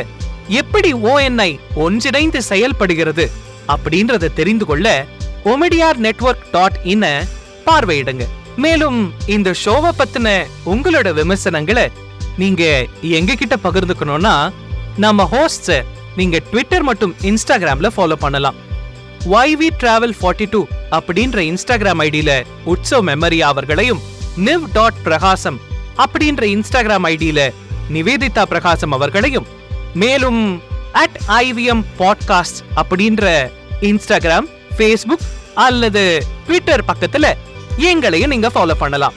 எப்படி 0.61 0.91
ஓஎன்ஐ 1.11 1.51
ஒன்றிணைந்து 1.85 2.41
செயல்படுகிறது 2.43 3.27
அப்படின்றத 3.75 4.33
தெரிந்து 4.39 4.67
கொள்ள 4.67 4.87
ஒமடியார் 5.45 6.01
நெட்வொர்க் 6.07 6.49
டாட் 6.53 6.79
இன்ன 6.95 7.05
பார்வையிடுங்க. 7.67 8.25
மேலும் 8.65 8.99
இந்த 9.27 9.49
ஷோவை 9.65 9.93
பத்தின 9.99 10.29
உங்களோட 10.73 11.09
விமர்சனங்களை 11.21 11.87
நீங்க 12.39 12.87
எங்க 13.03 13.35
கிட்ட 13.35 13.57
பகிர்ந்துக்கணும்னா 13.65 14.53
நம்ம 14.97 15.29
ஹோஸ்ட்ஸை 15.33 15.85
நீங்க 16.17 16.39
ட்விட்டர் 16.39 16.83
மற்றும் 16.83 17.15
இன்ஸ்டாகிராம்ல 17.23 17.91
ஃபாலோ 17.97 18.13
பண்ணலாம். 18.13 18.55
வைவி 19.31 19.69
ட்ராவல் 19.81 20.15
ஃபார்ட்டி 20.21 20.47
டூ 20.51 20.67
அப்படின்ற 20.91 21.39
இன்ஸ்டாகிராம் 21.51 22.03
ஐடியில 22.07 22.45
உற்சவ் 22.67 23.07
மெமரி 23.09 23.39
அவர்களையும் 23.39 24.01
நிவ் 24.37 24.65
டாட் 24.73 25.03
பிரகாசம் 25.03 25.61
அப்படின்ற 25.97 26.43
இன்ஸ்டாகிராம் 26.55 27.07
ஐடியில 27.13 27.53
நிவேதிதா 27.93 28.43
பிரகாசம் 28.43 28.93
அவர்களையும் 28.93 29.47
மேலும் 29.95 30.63
அட் 30.93 31.19
ஐவிஎம் 31.29 31.85
பாட்காஸ்ட் 31.99 32.61
அப்படின்ற 32.77 33.51
இன்ஸ்டாகிராம் 33.81 34.49
ஃபேஸ்புக் 34.77 35.27
அல்லது 35.55 36.27
ட்விட்டர் 36.47 36.85
பக்கத்துல 36.85 37.35
எங்களையும் 37.77 38.31
நீங்க 38.31 38.49
ஃபாலோ 38.49 38.75
பண்ணலாம். 38.79 39.13